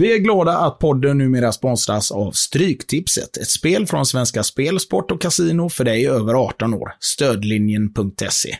Vi 0.00 0.14
är 0.14 0.18
glada 0.18 0.58
att 0.58 0.78
podden 0.78 1.18
numera 1.18 1.52
sponsras 1.52 2.10
av 2.10 2.32
Stryktipset, 2.32 3.36
ett 3.36 3.50
spel 3.50 3.86
från 3.86 4.06
Svenska 4.06 4.42
Spel, 4.42 4.80
Sport 4.80 5.10
och 5.10 5.20
Casino 5.20 5.68
för 5.68 5.84
dig 5.84 6.08
över 6.08 6.34
18 6.34 6.74
år. 6.74 6.92
Stödlinjen.se. 7.00 8.56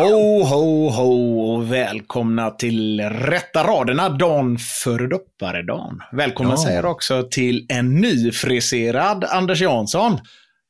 Ho, 0.00 0.42
ho, 0.44 0.88
ho 0.90 1.40
och 1.54 1.72
välkomna 1.72 2.50
till 2.50 3.00
Rätta 3.00 3.64
raderna, 3.66 4.08
Dan 4.08 4.58
Fördopparedan. 4.58 6.00
Välkommen 6.12 6.52
Ja. 6.52 6.64
säger 6.64 6.84
också 6.84 7.28
till 7.30 7.66
en 7.68 7.94
nyfriserad 7.94 9.24
Anders 9.24 9.60
Jansson. 9.60 10.18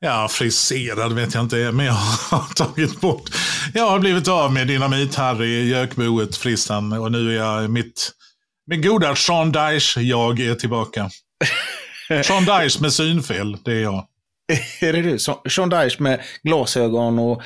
Ja, 0.00 0.28
friserad 0.30 1.12
vet 1.12 1.34
jag 1.34 1.45
inte, 1.45 1.56
men 1.56 1.86
jag 1.86 1.92
har 2.30 2.55
tagit 2.55 3.00
bort. 3.00 3.22
Jag 3.74 3.91
har 3.91 3.98
blivit 3.98 4.28
av 4.28 4.52
med 4.52 4.66
Dynamit-Harry, 4.69 5.69
Jökboet, 5.69 6.36
frissan 6.36 6.92
och 6.92 7.12
nu 7.12 7.30
är 7.30 7.44
jag 7.44 7.70
mitt, 7.70 8.10
min 8.66 8.83
goda 8.83 9.16
Sean 9.16 9.52
Dyche, 9.52 10.00
jag 10.00 10.41
är 10.41 10.55
tillbaka. 10.55 11.10
Sean 12.24 12.44
Dyche 12.44 12.80
med 12.83 12.92
synfel, 12.92 13.56
det 13.64 13.72
är 13.72 13.83
jag. 13.83 14.06
Är 14.80 14.92
det 14.92 15.02
du? 15.02 15.18
Sean 15.50 15.68
Dyche 15.68 15.96
med 15.98 16.20
glasögon 16.42 17.18
och 17.18 17.42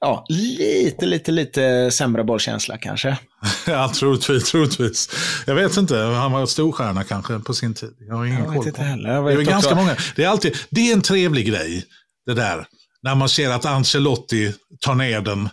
ja, 0.00 0.26
lite, 0.28 1.06
lite, 1.06 1.32
lite 1.32 1.90
sämre 1.90 2.24
bollkänsla 2.24 2.78
kanske. 2.78 3.18
Ja, 3.66 3.92
troligtvis, 3.94 4.50
troligtvis. 4.50 5.10
Jag 5.46 5.54
vet 5.54 5.76
inte, 5.76 5.96
han 5.96 6.32
var 6.32 6.46
storstjärna 6.46 7.04
kanske 7.04 7.38
på 7.38 7.54
sin 7.54 7.74
tid. 7.74 7.90
Jag 8.08 8.14
har 8.14 8.24
ingen 8.24 8.44
Jag 8.44 8.54
koll 8.54 8.72
på 8.72 8.82
heller. 8.82 9.10
Jag 9.10 9.26
Det 9.26 9.32
är 9.32 9.42
ganska 9.42 9.74
många. 9.74 9.96
Det 10.16 10.24
är, 10.24 10.28
alltid, 10.28 10.56
det 10.70 10.90
är 10.90 10.92
en 10.92 11.02
trevlig 11.02 11.46
grej, 11.46 11.84
det 12.26 12.34
där. 12.34 12.66
När 13.02 13.14
man 13.14 13.28
ser 13.28 13.50
att 13.50 13.64
Ancelotti 13.64 14.52
tar 14.80 14.94
ner 14.94 15.20
den 15.20 15.48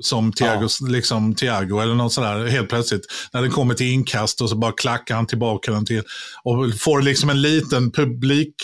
som 0.00 0.32
Thiago, 0.32 0.68
liksom 0.88 1.34
Thiago 1.34 1.80
eller 1.80 1.94
något 1.94 2.12
sådär 2.12 2.46
helt 2.46 2.68
plötsligt. 2.68 3.06
När 3.32 3.42
den 3.42 3.50
kommer 3.50 3.74
till 3.74 3.92
inkast 3.92 4.40
och 4.40 4.50
så 4.50 4.56
bara 4.56 4.72
klackar 4.72 5.14
han 5.14 5.26
tillbaka 5.26 5.72
den 5.72 5.86
till 5.86 6.02
och 6.42 6.80
får 6.80 7.02
liksom 7.02 7.30
en 7.30 7.42
liten 7.42 7.92
publik... 7.92 8.54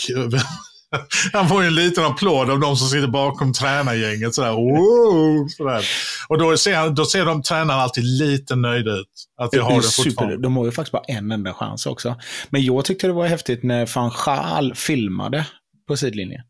Han 1.33 1.49
får 1.49 1.61
ju 1.61 1.67
en 1.67 1.75
liten 1.75 2.03
applåd 2.03 2.49
av 2.49 2.59
de 2.59 2.77
som 2.77 2.87
sitter 2.87 3.07
bakom 3.07 3.53
tränargänget. 3.53 4.35
Sådär, 4.35 4.51
wow, 4.51 5.47
sådär. 5.47 5.85
Och 6.27 6.37
då 6.37 6.57
ser, 6.57 6.89
då 6.89 7.05
ser 7.05 7.25
de 7.25 7.43
tränarna 7.43 7.81
alltid 7.81 8.03
lite 8.03 8.55
nöjda 8.55 8.91
ut. 8.91 9.07
Att 9.41 9.53
jag 9.53 9.63
har 9.63 9.75
det 9.75 9.83
Super. 9.83 10.37
De 10.37 10.57
har 10.57 10.65
ju 10.65 10.71
faktiskt 10.71 10.91
bara 10.91 11.03
en 11.07 11.31
enda 11.31 11.53
chans 11.53 11.85
också. 11.85 12.15
Men 12.49 12.65
jag 12.65 12.85
tyckte 12.85 13.07
det 13.07 13.13
var 13.13 13.27
häftigt 13.27 13.63
när 13.63 13.95
van 13.95 14.11
Gaal 14.25 14.75
filmade 14.75 15.45
på 15.87 15.97
sidlinjen. 15.97 16.41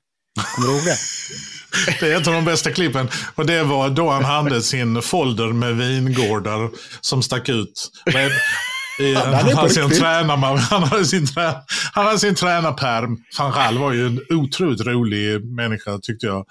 Kommer 0.56 0.68
du 0.68 0.74
ihåg 0.74 0.86
det? 0.86 0.98
Det 2.00 2.14
är 2.14 2.22
ett 2.22 2.28
av 2.28 2.34
de 2.34 2.46
bästa 2.46 2.72
klippen. 2.72 3.10
Och 3.36 3.46
det 3.46 3.64
var 3.64 3.90
då 3.90 4.10
han 4.10 4.24
hade 4.24 4.62
sin 4.62 5.02
folder 5.02 5.48
med 5.48 5.78
vingårdar 5.78 6.70
som 7.02 7.24
stack 7.24 7.50
ut. 7.50 7.92
I, 9.00 9.14
Han 9.14 9.34
han, 9.34 9.54
hade 9.58 9.70
sin 9.70 9.84
riktigt. 9.84 10.00
tränarman, 10.02 10.58
han, 10.58 10.84
hade 10.84 11.06
sin 11.06 11.28
trä, 11.28 11.54
han 11.94 12.06
hade 12.06 12.20
sin 12.20 12.36
tränarperm. 12.36 13.18
Van 13.40 13.52
Gaal 13.52 13.78
var 13.78 13.92
ju 13.94 14.08
en 14.08 14.20
otroligt 14.30 14.82
rolig 14.82 15.46
människa 15.46 16.00
tyckte 16.02 16.26
jag. 16.26 16.46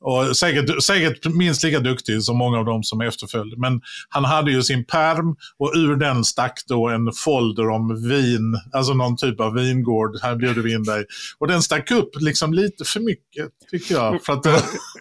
Och 0.00 0.36
säkert, 0.36 0.82
säkert 0.84 1.26
minst 1.34 1.62
lika 1.62 1.80
duktig 1.80 2.22
som 2.22 2.36
många 2.36 2.58
av 2.58 2.64
dem 2.64 2.82
som 2.82 3.00
efterföljde. 3.00 3.56
Men 3.56 3.80
han 4.08 4.24
hade 4.24 4.50
ju 4.50 4.62
sin 4.62 4.84
perm 4.84 5.36
och 5.58 5.72
ur 5.74 5.96
den 5.96 6.24
stack 6.24 6.62
då 6.66 6.88
en 6.88 7.12
folder 7.24 7.68
om 7.70 8.08
vin, 8.08 8.60
alltså 8.72 8.94
någon 8.94 9.16
typ 9.16 9.40
av 9.40 9.54
vingård. 9.54 10.10
Här 10.22 10.36
bjuder 10.36 10.62
vi 10.62 10.72
in 10.74 10.84
dig. 10.84 11.04
Och 11.38 11.46
den 11.48 11.62
stack 11.62 11.90
upp 11.90 12.10
liksom 12.20 12.52
lite 12.54 12.84
för 12.84 13.00
mycket 13.00 13.48
tycker 13.70 13.94
jag. 13.94 14.24
För 14.24 14.32
att 14.32 14.46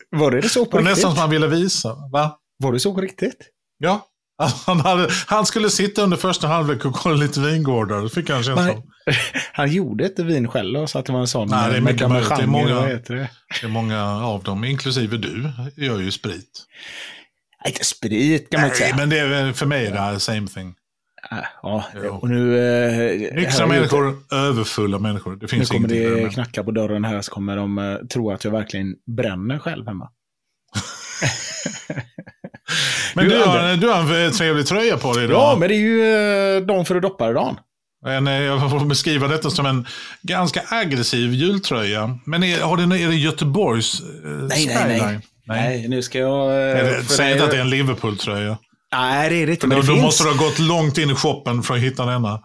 Var 0.10 0.32
det 0.32 0.50
så 0.50 0.66
på 0.66 0.78
det 0.78 0.84
var 0.84 0.90
riktigt? 0.90 0.96
nästan 0.96 1.12
som 1.12 1.20
han 1.20 1.30
ville 1.30 1.48
visa. 1.48 1.96
Va? 2.12 2.38
Var 2.64 2.74
det 2.74 2.80
så 2.80 2.94
på 2.94 3.02
riktigt? 3.02 3.38
Ja. 3.78 4.06
Han, 4.66 4.80
hade, 4.80 5.10
han 5.28 5.46
skulle 5.46 5.70
sitta 5.70 6.02
under 6.02 6.18
första 6.18 6.48
halvlek 6.48 6.86
och 6.86 6.94
kolla 6.96 7.16
lite 7.16 7.40
vingårdar. 7.40 8.02
Det 8.02 8.10
fick 8.10 8.30
han 8.30 8.38
Nej. 8.38 8.74
som. 8.74 8.84
Han 9.54 9.72
gjorde 9.72 10.06
inte 10.06 10.24
vin 10.24 10.48
själv 10.48 10.74
då, 10.74 10.88
så 10.88 11.00
att 11.00 11.06
det 11.06 11.14
var 11.14 11.20
en 11.20 11.28
sån 11.28 11.48
Nej, 11.48 11.72
det 11.72 11.78
är 11.78 11.82
mycket 11.82 12.10
möjligt. 12.10 12.30
Det 12.30 12.44
är 12.44 12.48
många- 12.48 12.82
det? 12.82 13.00
Det 13.08 13.30
är 13.64 13.68
många 13.68 14.04
av 14.26 14.44
dem, 14.44 14.64
inklusive 14.64 15.18
du, 15.18 15.52
gör 15.76 16.00
ju 16.00 16.12
sprit. 16.12 16.66
Nej, 17.64 17.74
inte 17.74 17.86
sprit 17.86 18.50
kan 18.50 18.62
man 18.62 18.70
inte 18.70 18.80
Nej, 18.80 18.90
säga. 18.90 18.96
men 18.98 19.10
det 19.10 19.20
är 19.20 19.54
för 19.54 19.66
mig 19.66 19.86
det 19.92 19.98
är 19.98 20.18
same 20.20 20.48
thing. 20.48 20.76
Äh, 21.32 21.38
Ja, 21.64 21.84
och 22.12 22.30
nu... 22.30 22.58
Eh, 22.60 23.36
Nyktra 23.36 23.60
här- 23.66 23.68
människor, 23.68 24.18
överfulla 24.32 25.00
människor. 25.00 25.32
Det 25.32 25.42
Nu 25.42 25.48
finns 25.48 25.70
kommer 25.70 25.94
ingenting 25.94 26.24
det 26.24 26.30
knacka 26.34 26.64
på 26.64 26.72
dörren 26.72 27.06
här 27.06 27.22
så 27.22 27.32
kommer 27.32 27.56
de 27.58 27.78
eh, 27.78 27.96
tro 27.96 28.32
att 28.32 28.44
jag 28.44 28.52
verkligen 28.52 28.96
bränner 29.18 29.60
själv 29.60 29.88
hemma. 29.88 30.10
Men 33.14 33.30
Du, 33.30 33.38
har, 33.44 33.78
du 33.78 33.88
har 33.88 34.16
en 34.16 34.32
trevlig 34.32 34.68
tröja 34.68 34.98
på 34.98 35.14
dig 35.14 35.24
idag. 35.24 35.38
Ja, 35.42 35.56
men 35.60 35.70
det 35.70 35.76
är 35.76 35.80
ju 35.80 36.58
eh, 36.58 36.62
de 36.62 36.86
för 36.86 36.96
att 36.96 37.02
doppa 37.02 37.34
dagen. 37.34 37.60
En, 38.06 38.28
eh, 38.28 38.34
jag 38.34 38.72
får 38.72 38.86
beskriva 38.86 39.28
detta 39.28 39.50
som 39.50 39.66
en 39.66 39.88
ganska 40.22 40.62
aggressiv 40.70 41.34
jultröja. 41.34 42.20
Men 42.26 42.44
är, 42.44 42.62
har 42.62 42.78
det, 42.78 42.84
är 42.84 43.08
det 43.08 43.16
Göteborgs 43.16 44.00
eh, 44.00 44.06
nej, 44.30 44.66
nej. 44.66 45.00
skyline? 45.00 45.22
Nej, 45.48 45.88
nu 45.88 46.02
ska 46.02 46.20
jag... 46.20 46.72
eh, 46.80 47.02
säg 47.08 47.32
inte 47.32 47.44
att 47.44 47.52
det 47.52 47.58
är 47.58 47.62
en 47.62 47.70
Liverpool-tröja. 47.70 48.58
Nej, 48.92 49.30
det 49.30 49.36
är 49.36 49.46
det 49.46 49.52
inte. 49.52 49.68
Men 49.68 49.78
då, 49.78 49.82
det 49.82 49.88
då 49.88 49.94
finns. 49.94 50.04
måste 50.06 50.24
du 50.24 50.30
ha 50.30 50.38
gått 50.38 50.60
långt 50.60 50.98
in 50.98 51.10
i 51.10 51.16
shoppen 51.16 51.64
för 51.64 51.74
att 51.74 51.80
hitta 51.80 52.06
denna. 52.06 52.40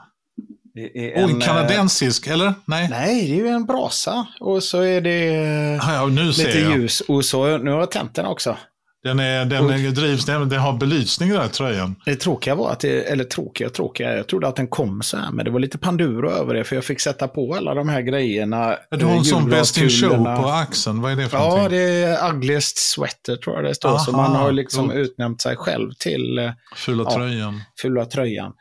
Det 0.74 1.14
är 1.14 1.22
en, 1.22 1.40
eh, 1.40 1.46
kanadensisk, 1.46 2.26
eller? 2.26 2.54
Nej. 2.64 2.88
Nej, 2.90 3.28
det 3.28 3.34
är 3.34 3.38
ju 3.38 3.48
en 3.48 3.64
brasa. 3.64 4.26
Och 4.40 4.62
så 4.62 4.80
är 4.80 5.00
det 5.00 5.28
eh, 5.28 5.92
ja, 5.92 6.08
ser 6.08 6.46
lite 6.46 6.58
ljus. 6.58 7.00
Och 7.00 7.24
så, 7.24 7.58
nu 7.58 7.70
har 7.70 7.78
jag 7.78 7.90
tänt 7.90 8.14
den 8.14 8.26
också. 8.26 8.56
Den, 9.04 9.18
är, 9.20 9.44
den 9.44 9.70
är, 9.70 9.90
drivs, 9.90 10.24
den, 10.26 10.48
den 10.48 10.60
har 10.60 10.72
belysning 10.72 11.28
den 11.30 11.40
här 11.40 11.48
tröjan. 11.48 11.96
Det 12.04 12.16
tråkiga 12.16 12.54
var 12.54 12.70
att 12.72 12.80
det, 12.80 13.02
eller 13.02 13.24
tråkiga 13.24 13.66
och 13.66 13.74
tråkiga, 13.74 14.16
jag 14.16 14.26
trodde 14.26 14.48
att 14.48 14.56
den 14.56 14.66
kom 14.68 15.02
så 15.02 15.16
här, 15.16 15.30
men 15.32 15.44
det 15.44 15.50
var 15.50 15.60
lite 15.60 15.78
panduro 15.78 16.30
över 16.30 16.54
det, 16.54 16.64
för 16.64 16.76
jag 16.76 16.84
fick 16.84 17.00
sätta 17.00 17.28
på 17.28 17.54
alla 17.54 17.74
de 17.74 17.88
här 17.88 18.00
grejerna. 18.00 18.76
Du 18.90 19.04
har 19.04 19.12
en 19.12 19.18
eh, 19.18 19.22
sån 19.22 19.50
Best 19.50 19.78
in 19.78 19.90
Show 19.90 20.24
på 20.24 20.48
axeln. 20.48 21.00
Vad 21.02 21.12
är 21.12 21.16
det 21.16 21.28
för 21.28 21.38
Ja, 21.38 21.48
någonting? 21.48 21.70
det 21.78 21.82
är 22.04 22.30
Ugliest 22.34 22.78
Sweater 22.78 23.36
tror 23.36 23.56
jag 23.56 23.64
det 23.64 23.74
står. 23.74 23.98
så 23.98 24.12
Aha, 24.12 24.22
man 24.28 24.36
har 24.36 24.52
liksom 24.52 24.88
coolt. 24.88 24.98
utnämnt 24.98 25.40
sig 25.40 25.56
själv 25.56 25.90
till 25.98 26.38
eh, 26.38 26.50
Fula 26.76 27.04
ja. 27.06 27.14
tröjan. 27.14 27.60
fula 27.82 28.04
tröjan. 28.04 28.52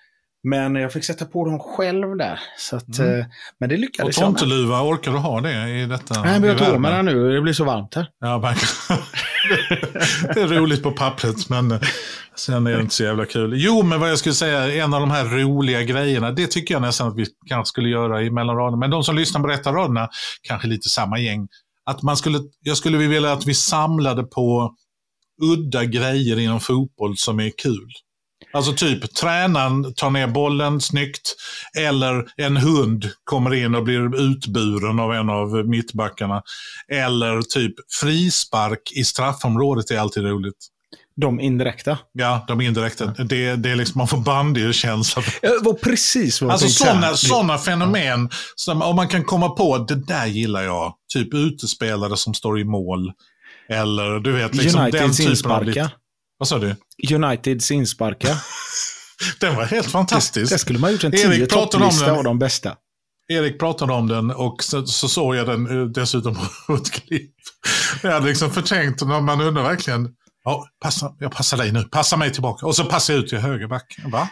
Men 0.44 0.76
jag 0.76 0.94
fick 0.94 1.04
sätta 1.04 1.26
på 1.26 1.46
dem 1.46 1.60
själv 1.60 2.18
där. 2.18 2.40
Så 2.58 2.76
att, 2.76 3.00
Mm. 3.00 3.20
eh, 3.20 3.26
men 3.60 3.70
det 3.70 3.76
Och 3.76 3.80
lyckades 3.82 4.18
jag 4.18 4.32
med. 4.32 4.40
tomteluva, 4.40 4.82
orkar 4.84 5.12
du 5.12 5.18
ha 5.18 5.42
det 5.42 5.70
i 5.70 5.86
detta? 5.86 6.22
Nej, 6.24 6.40
men 6.40 6.50
jag 6.50 6.60
värmen? 6.60 6.82
mig 6.82 6.92
den 6.92 7.06
nu. 7.06 7.32
Det 7.34 7.42
blir 7.42 7.54
så 7.54 7.64
varmt 7.64 7.96
här. 7.96 8.08
Ja, 8.20 8.38
man, 8.40 8.54
det 10.34 10.42
är 10.42 10.48
roligt 10.48 10.84
på 10.84 10.92
pappret, 10.92 11.50
men 11.50 11.80
sen 12.36 12.68
är 12.68 12.76
det 12.76 12.82
inte 12.82 12.96
så 12.96 13.04
jävla 13.04 13.26
kul. 13.26 13.54
Jo, 13.56 13.84
men 13.84 14.00
vad 14.00 14.10
jag 14.12 14.18
skulle 14.20 14.36
säga, 14.36 14.84
en 14.84 14.94
av 14.94 15.00
de 15.02 15.12
här 15.12 15.26
roliga 15.26 15.84
grejerna, 15.84 16.32
det 16.32 16.48
tycker 16.48 16.74
jag 16.76 16.82
nästan 16.82 17.08
att 17.08 17.18
vi 17.18 17.26
kanske 17.48 17.70
skulle 17.70 17.90
göra 17.90 18.22
i 18.24 18.30
mellan 18.32 18.56
raderna. 18.56 18.78
Men 18.78 18.90
de 18.90 19.04
som 19.04 19.16
lyssnar 19.16 19.42
på 19.42 19.48
rätta 19.48 19.72
raderna, 19.72 20.10
kanske 20.42 20.68
lite 20.68 20.90
samma 20.90 21.20
gäng. 21.20 21.48
Att 21.86 22.02
man 22.02 22.18
skulle, 22.18 22.40
jag 22.60 22.78
skulle 22.78 22.98
vilja 22.98 23.32
att 23.34 23.46
vi 23.48 23.54
samlade 23.54 24.24
på 24.24 24.76
udda 25.42 25.86
grejer 25.86 26.40
inom 26.40 26.60
fotboll 26.60 27.18
som 27.18 27.40
är 27.40 27.52
kul. 27.64 27.88
Alltså 28.54 28.74
typ 28.74 29.14
tränaren 29.14 29.94
tar 29.94 30.10
ner 30.10 30.28
bollen 30.28 30.82
snyggt 30.82 31.36
eller 31.78 32.26
en 32.38 32.58
hund 32.58 33.10
kommer 33.24 33.54
in 33.54 33.76
och 33.76 33.84
blir 33.84 34.22
utburen 34.22 35.00
av 35.00 35.14
en 35.14 35.30
av 35.30 35.68
mittbackarna. 35.68 36.42
Eller 36.94 37.42
typ 37.42 37.74
frispark 38.02 38.92
i 38.96 39.04
straffområdet 39.04 39.92
är 39.92 40.00
alltid 40.00 40.24
roligt. 40.24 40.58
De 41.16 41.40
indirekta. 41.40 41.98
Ja, 42.12 42.46
de 42.48 42.62
indirekta. 42.62 43.06
Det, 43.06 43.56
det 43.56 43.70
är 43.70 43.76
liksom, 43.76 44.00
man 44.00 44.08
får 44.08 44.18
bandykänsla. 44.18 45.24
Det 45.42 45.60
var 45.62 45.74
precis 45.74 46.42
vad 46.42 46.52
Alltså 46.52 46.68
sådana 46.68 47.14
såna 47.14 47.58
fenomen, 47.58 48.30
som, 48.56 48.82
om 48.82 48.96
man 48.96 49.08
kan 49.08 49.24
komma 49.24 49.50
på, 49.50 49.78
det 49.78 49.96
där 49.96 50.26
gillar 50.26 50.62
jag. 50.62 50.94
Typ 51.14 51.34
utespelare 51.34 52.18
som 52.18 52.34
står 52.34 52.60
i 52.60 52.64
mål. 52.64 53.12
Eller 53.70 54.20
du 54.20 54.32
vet, 54.32 54.56
liksom 54.56 54.82
den 54.92 54.92
typen 54.92 55.26
av... 55.26 55.30
insparkar. 55.30 55.92
Vad 56.42 56.48
sa 56.48 56.60
du? 56.60 56.76
Uniteds 57.16 57.72
insparkar. 57.72 58.36
Den 59.40 59.56
var 59.56 59.66
helt 59.66 59.88
fantastisk. 59.92 60.52
Det 60.52 60.60
skulle 60.60 60.80
man 60.80 60.88
ha 60.88 60.92
gjort 60.92 61.04
en 61.04 61.16
Erik 61.16 61.24
tio 61.32 61.46
pratade 61.48 61.84
om 61.84 61.90
topplista 61.90 62.06
den. 62.06 62.18
av 62.18 62.24
de 62.24 62.40
bästa. 62.40 62.76
Erik 63.28 63.60
pratade 63.60 63.94
om 63.94 64.08
den 64.08 64.32
och 64.32 64.64
så, 64.64 64.86
så 64.86 65.10
såg 65.10 65.36
jag 65.36 65.48
den 65.48 65.80
eh, 65.82 65.86
dessutom 65.88 66.38
på 66.68 66.74
ett 66.76 66.92
klipp. 66.92 67.32
Jag 68.04 68.12
hade 68.12 68.26
liksom 68.26 68.52
förtänkt, 68.52 69.02
när 69.02 69.22
man 69.22 69.42
undrar 69.42 69.64
verkligen, 69.64 70.10
ja, 70.44 70.68
passa, 70.84 71.16
jag 71.20 71.32
passar 71.32 71.58
dig 71.58 71.72
nu, 71.72 71.84
passa 71.84 72.18
mig 72.18 72.34
tillbaka. 72.34 72.66
Och 72.66 72.76
så 72.76 72.86
passar 72.86 73.14
jag 73.14 73.24
ut 73.24 73.30
till 73.30 73.38
högerback. 73.38 73.96
Va? 74.06 74.30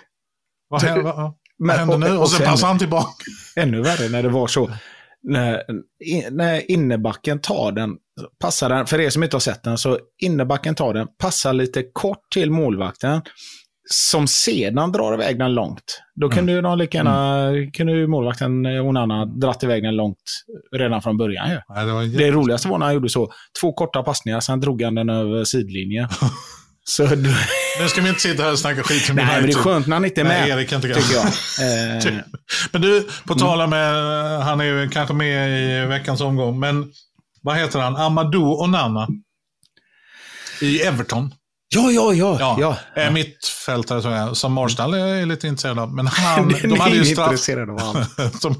Vad 0.70 0.82
händer, 0.84 1.04
vad, 1.04 1.34
vad 1.58 1.76
händer 1.78 1.98
nu? 1.98 2.08
och- 2.10 2.16
Och, 2.16 2.22
och 2.22 2.30
sen- 2.32 2.46
passar 2.48 2.68
han 2.68 2.80
tillbaka. 2.80 3.24
Ännu 3.56 3.82
värre 3.82 4.10
när 4.10 4.24
det 4.24 4.30
var 4.30 4.48
så. 4.48 4.72
När, 5.24 5.64
när 6.32 6.72
innebacken 6.72 7.40
tar 7.40 7.72
den, 7.72 7.90
passar 8.40 8.70
den, 8.70 8.86
för 8.86 9.00
er 9.00 9.10
som 9.10 9.24
inte 9.24 9.36
har 9.36 9.42
sett 9.42 9.64
den, 9.64 9.78
så 9.78 10.00
innebacken 10.22 10.76
tar 10.76 10.94
den, 10.94 11.08
passar 11.20 11.54
lite 11.54 11.84
kort 11.94 12.30
till 12.34 12.52
målvakten, 12.52 13.22
som 13.92 14.28
sedan 14.28 14.92
drar 14.92 15.14
iväg 15.14 15.40
den 15.40 15.54
långt. 15.54 16.02
Då 16.16 16.30
kunde 16.30 16.62
de 16.62 16.78
lika 16.78 16.98
gärna, 16.98 17.52
kunde 17.74 17.94
ju 17.94 18.08
målvakten 18.08 18.66
eh, 18.66 18.88
Onana 18.88 19.26
dratt 19.26 19.64
iväg 19.64 19.84
den 19.84 19.96
långt 19.96 20.18
redan 20.76 21.02
från 21.02 21.18
början. 21.18 21.50
Ju. 21.50 21.60
Nej, 21.70 21.86
det, 21.86 21.92
var 21.92 22.18
Det 22.18 22.32
roligaste 22.32 22.68
var 22.68 22.78
när 22.78 22.86
han 22.86 22.96
gjorde 22.96 23.10
så. 23.10 23.32
Två 23.62 23.74
korta 23.74 24.04
passningar, 24.04 24.40
sen 24.40 24.60
drog 24.60 24.82
han 24.82 24.96
den 24.96 25.10
över 25.10 25.44
sidlinjen. 25.44 26.08
så, 26.84 27.06
d- 27.06 27.36
Nu 27.80 27.88
ska 27.88 28.02
vi 28.02 28.10
inte 28.10 28.22
sitta 28.22 28.44
här 28.44 28.52
och 28.52 28.60
snacka 28.60 28.84
skit 28.84 29.10
om 29.10 29.16
nej, 29.16 29.26
men 29.26 29.34
det 29.34 29.40
är 29.40 29.44
United. 29.44 29.62
skönt 29.62 29.88
när 29.88 29.96
han 29.96 30.06
inte 30.06 30.22
är 30.22 30.26
Nej, 30.26 30.42
med. 30.42 30.50
Erik 30.50 30.70
kan 30.70 30.76
inte 30.86 31.02
tycker 31.02 31.16
jag. 31.16 32.02
Typ. 32.02 32.14
Eh, 32.14 32.20
Men 32.72 32.82
du, 32.82 33.02
på 33.28 33.34
Mm. 33.34 33.40
tal 33.40 33.62
om, 33.62 33.74
eh, 33.74 34.46
han 34.46 34.62
är 34.62 34.66
ju 34.66 34.90
kanske 34.90 35.14
med 35.14 35.50
i 35.84 35.86
veckans 35.86 36.22
omgång, 36.22 36.60
men 36.60 36.92
vad 37.42 37.58
heter 37.58 37.80
han? 37.80 37.96
Amadou 37.96 38.44
Onana. 38.64 39.08
I 40.62 40.82
Everton. 40.82 41.34
ja, 41.76 41.92
ja, 41.92 42.14
ja. 42.14 42.38
Ja, 42.40 42.58
ja. 42.60 43.02
Är 43.02 43.12
mittfältare 43.12 44.02
tror 44.02 44.14
jag, 44.14 44.38
som 44.38 44.54
Marstall 44.54 44.94
är 44.94 45.26
lite 45.26 45.48
intresserad 45.48 45.80
av. 45.80 45.94
Men 45.96 46.08
han, 46.08 46.50
de 46.64 46.80
hade 46.80 46.96
ju 46.96 47.06
straff, 47.06 47.40
som, 48.42 48.56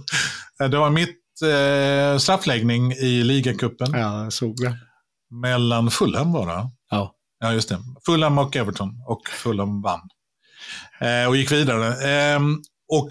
det 0.70 0.78
var 0.78 0.90
mitt 0.90 1.16
eh, 1.44 2.18
straffläggning 2.18 2.92
i 2.92 3.24
ligacupen 3.24 3.92
Ja, 3.94 4.24
jag 4.24 4.34
såg 4.34 4.56
det. 4.58 4.78
mellan 5.42 5.92
Fulham 5.92 6.32
var 6.34 6.48
det. 6.48 6.70
Ja. 6.90 7.16
Ja, 7.40 7.54
just 7.54 7.70
det. 7.70 7.78
Fulham 8.06 8.38
och 8.38 8.56
Everton. 8.56 8.92
Och 9.08 9.22
Fulham 9.30 9.82
vann. 9.82 10.00
Eh, 11.00 11.28
och 11.30 11.36
gick 11.38 11.52
vidare. 11.52 12.10
Ehm, 12.12 12.58
och 12.92 13.08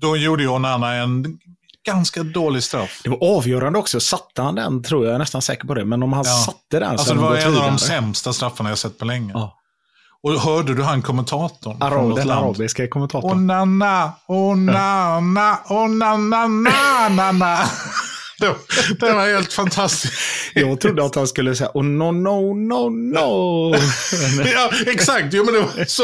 då 0.00 0.16
gjorde 0.16 0.42
ju 0.42 0.48
Onana 0.48 0.94
en 0.94 1.38
ganska 1.86 2.22
dålig 2.22 2.62
straff. 2.62 3.00
Det 3.04 3.10
var 3.10 3.36
avgörande 3.36 3.78
också. 3.78 4.00
Satte 4.00 4.42
han 4.42 4.54
den 4.54 4.82
tror 4.82 5.04
jag, 5.04 5.10
jag 5.10 5.14
är 5.14 5.18
nästan 5.18 5.42
säker 5.42 5.66
på 5.66 5.74
det. 5.74 5.84
Men 5.84 6.02
om 6.02 6.12
han 6.12 6.24
Ja. 6.26 6.32
satte 6.46 6.78
den 6.80 6.88
så 6.88 6.92
Alltså 6.92 7.14
det 7.14 7.20
var 7.20 7.36
en 7.36 7.56
av 7.56 7.62
de 7.70 7.78
sämsta 7.78 8.32
straffarna 8.32 8.68
jag 8.70 8.78
sett 8.78 8.98
på 8.98 9.04
länge. 9.04 9.32
Ja. 9.34 9.54
Och 10.22 10.32
hörde 10.40 10.74
du 10.74 10.82
han 10.82 11.02
kommentatorn 11.02 11.82
Arab, 11.82 12.16
den 12.16 12.26
land? 12.28 12.44
arabiska 12.46 12.88
kommentatorn. 12.88 13.32
Onana, 13.32 14.12
onana, 14.26 15.58
onana, 15.68 17.58
det 19.00 19.12
var 19.12 19.32
helt 19.32 19.52
fantastiskt. 19.52 20.14
Jag 20.54 20.80
trodde 20.80 21.04
att 21.04 21.14
han 21.14 21.28
skulle 21.28 21.54
säga 21.54 21.70
oh 21.74 21.84
no, 21.84 22.12
no, 22.12 22.54
no, 22.54 22.88
no. 22.88 23.74
Ja, 24.54 24.70
exakt. 24.86 25.34
Jo, 25.34 25.44
men 25.44 25.54
det 25.54 25.60
var, 25.60 25.84
så, 25.84 26.02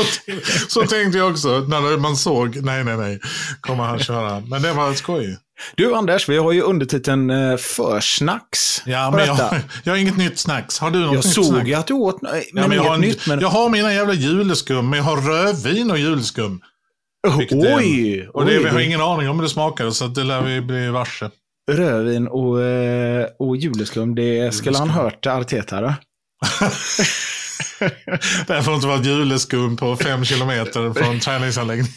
så 0.68 0.86
tänkte 0.86 1.18
jag 1.18 1.30
också 1.30 1.48
när 1.48 1.96
man 1.96 2.16
såg, 2.16 2.56
nej, 2.62 2.84
nej, 2.84 2.96
nej, 2.96 3.20
kommer 3.60 3.84
han 3.84 3.98
köra. 3.98 4.40
Men 4.40 4.62
det 4.62 4.72
var 4.72 4.94
skoj. 4.94 5.38
Du 5.76 5.94
Anders, 5.94 6.28
vi 6.28 6.36
har 6.36 6.52
ju 6.52 6.60
undertiteln 6.62 7.30
eh, 7.30 7.56
försnacks. 7.56 8.82
Ja, 8.86 9.10
men 9.10 9.26
jag, 9.26 9.38
jag 9.84 9.92
har 9.92 9.98
inget 9.98 10.16
nytt 10.16 10.38
snacks. 10.38 10.78
Har 10.78 10.90
du 10.90 10.98
något 10.98 11.14
jag 11.14 11.24
nytt 11.24 11.34
såg 11.34 11.44
snack? 11.44 11.66
ju 11.66 11.74
att 11.74 11.86
du 11.86 11.94
åt, 11.94 12.22
nej, 12.22 12.50
men 12.52 12.62
Ja, 12.62 12.68
men 12.68 12.76
jag, 12.76 12.84
har, 12.84 12.96
nytt. 12.98 13.26
Men... 13.26 13.40
jag 13.40 13.48
har 13.48 13.68
mina 13.68 13.94
jävla 13.94 14.14
juleskum, 14.14 14.90
men 14.90 14.96
jag 14.96 15.04
har 15.04 15.16
rödvin 15.16 15.90
och 15.90 15.98
juleskum. 15.98 16.60
vilket 17.38 17.64
är- 17.64 17.76
oj! 17.76 18.28
Och 18.34 18.46
det, 18.46 18.56
oj, 18.58 18.64
vi 18.64 18.70
har 18.70 18.80
ingen 18.80 19.00
aning 19.00 19.28
om 19.28 19.36
hur 19.36 19.42
det 19.42 19.48
smakar, 19.48 19.90
så 19.90 20.06
det 20.06 20.24
lär 20.24 20.42
vi 20.42 20.60
bli 20.60 20.88
varse. 20.88 21.30
Rödvin 21.70 22.28
och, 22.28 22.62
eh, 22.62 23.26
och 23.38 23.56
juleskum, 23.56 24.14
det 24.14 24.54
skulle 24.54 24.78
han 24.78 24.86
Juleskum. 24.88 25.04
hört 25.04 25.26
Arteta 25.26 25.80
då? 25.80 25.94
Det 28.46 28.62
får 28.62 28.74
inte 28.74 28.86
vara 28.86 28.98
ett 29.00 29.06
juleskum 29.06 29.76
på 29.76 29.96
fem 29.96 30.24
kilometer 30.24 30.92
från 30.92 31.20
träningsanläggningen. 31.20 31.92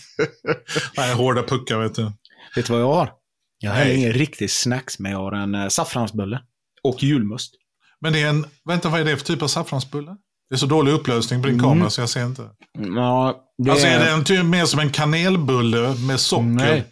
Nej, 0.98 1.14
hårda 1.14 1.44
puckar 1.44 1.78
vet 1.78 1.96
du. 1.96 2.12
Vet 2.56 2.66
du 2.68 2.74
vad 2.74 2.82
jag 2.82 2.94
har? 2.94 3.12
Jag 3.60 3.72
har 3.72 3.86
ingen 3.86 4.14
riktig 4.14 4.52
snacks, 4.52 5.00
men 5.00 5.12
jag 5.12 5.20
har 5.20 5.32
en 5.32 5.56
eh, 5.56 5.68
saffransbulle. 5.68 6.40
Och 6.84 7.04
julmust. 7.04 7.54
Men 8.02 8.14
det 8.14 8.22
är 8.22 8.30
en, 8.30 8.46
vänta 8.70 8.90
vad 8.90 9.00
är 9.02 9.06
det 9.06 9.18
för 9.18 9.26
typ 9.26 9.42
av 9.42 9.48
saffransbulle? 9.48 10.12
Det 10.50 10.56
är 10.56 10.58
så 10.58 10.66
dålig 10.66 10.92
upplösning 10.92 11.42
på 11.42 11.48
din 11.48 11.60
Mm. 11.60 11.70
kamera 11.70 11.90
så 11.90 12.02
jag 12.02 12.10
ser 12.10 12.26
inte. 12.26 12.50
Ja, 12.96 13.36
det 13.64 13.72
Alltså 13.72 13.88
är 13.88 14.00
det 14.00 14.10
en 14.12 14.24
typ 14.24 14.46
mer 14.46 14.66
som 14.66 14.80
en 14.80 14.90
kanelbulle 14.92 15.96
med 16.08 16.20
socker? 16.20 16.44
Nej. 16.44 16.86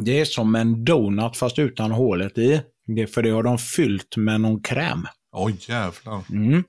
Det 0.00 0.20
är 0.20 0.24
som 0.24 0.54
en 0.54 0.84
donut 0.84 1.36
fast 1.36 1.58
utan 1.58 1.90
hålet 1.90 2.38
i. 2.38 2.60
Det, 2.96 3.06
för 3.06 3.22
det 3.22 3.30
har 3.30 3.42
de 3.42 3.58
fyllt 3.58 4.16
med 4.16 4.40
någon 4.40 4.62
kräm. 4.62 5.06
Oj 5.32 5.56
jävlar. 5.60 6.22
Mm. 6.30 6.64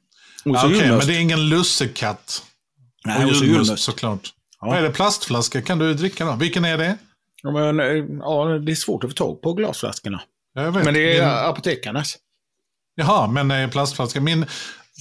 Ja, 0.46 0.66
Okej, 0.66 0.78
julmust. 0.78 0.98
men 0.98 1.08
det 1.08 1.16
är 1.16 1.22
ingen 1.22 1.50
lussekatt. 1.50 2.44
Nej, 3.06 3.24
och 3.26 3.30
och 3.32 3.36
julmust 3.36 3.80
såklart. 3.84 4.34
Ja. 4.62 4.68
Vad 4.68 4.78
är 4.78 4.82
det? 4.82 4.90
Plastflaska? 4.92 5.62
Kan 5.62 5.80
du 5.80 5.94
dricka 5.94 6.26
då? 6.26 6.36
Vilken 6.36 6.66
är 6.66 6.78
det? 6.78 6.98
Ja, 7.44 7.52
men, 7.52 7.80
eh, 7.80 7.86
ja, 8.20 8.46
det 8.46 8.72
är 8.72 8.76
svårt 8.76 9.04
att 9.04 9.10
få 9.10 9.16
tag 9.16 9.42
på 9.42 9.54
glasflaskorna. 9.54 10.22
Men 10.56 10.94
det 10.94 11.18
är 11.18 11.26
Min, 11.26 11.30
apotekarnas. 11.50 12.18
jaha, 12.96 13.28
men 13.28 13.52
eh, 13.52 13.70
plastflaska. 13.70 14.22
Min, 14.22 14.46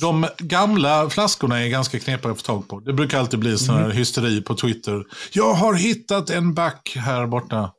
de 0.00 0.26
gamla 0.38 1.10
flaskorna 1.10 1.62
är 1.64 1.68
ganska 1.68 1.98
knepiga 2.00 2.32
att 2.32 2.38
få 2.38 2.44
tag 2.46 2.68
på. 2.68 2.80
Det 2.80 2.92
brukar 2.92 3.18
alltid 3.18 3.38
bli 3.40 3.58
sån 3.58 3.74
Mm. 3.76 3.90
här 3.90 3.96
hysteri 3.96 4.40
på 4.42 4.54
Twitter. 4.54 5.04
Jag 5.32 5.54
har 5.54 5.74
hittat 5.74 6.30
en 6.30 6.54
back 6.54 6.96
här 7.00 7.26
borta. 7.26 7.72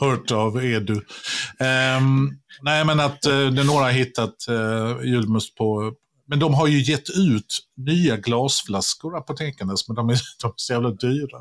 Hört 0.00 0.30
av 0.30 0.64
Edu. 0.64 1.00
Ehm, 1.58 2.30
nej, 2.62 2.84
men 2.84 3.00
att 3.00 3.26
uh, 3.26 3.50
det 3.50 3.64
några 3.64 3.84
har 3.84 3.90
hittat 3.90 4.34
uh, 4.50 5.04
julmust 5.06 5.54
på. 5.54 5.92
Men 6.28 6.38
de 6.38 6.54
har 6.54 6.66
ju 6.66 6.82
gett 6.82 7.10
ut 7.10 7.58
nya 7.76 8.16
glasflaskor, 8.16 9.16
apotekarnas, 9.16 9.88
men 9.88 9.94
de 9.94 10.08
är, 10.08 10.20
de 10.42 10.46
är 10.48 10.52
så 10.56 10.72
jävla 10.72 10.90
dyra. 10.90 11.38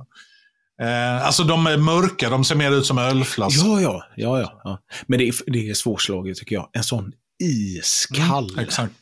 Eh, 0.82 1.26
alltså 1.26 1.44
de 1.44 1.68
är 1.68 1.78
mörka, 1.78 2.30
de 2.30 2.44
ser 2.44 2.56
mer 2.56 2.72
ut 2.72 2.86
som 2.86 2.98
ölflaskor. 2.98 3.82
Ja, 3.82 3.82
ja, 3.82 4.04
ja, 4.16 4.40
ja, 4.40 4.62
ja. 4.64 4.80
Men 5.08 5.20
det 5.20 5.28
är, 5.28 5.34
det 5.52 5.70
är 5.70 5.74
svårslaget 5.74 6.38
tycker 6.38 6.56
jag. 6.56 6.70
En 6.74 6.84
sån 6.84 7.12
iskall. 7.44 8.60
Exakt. 8.60 8.94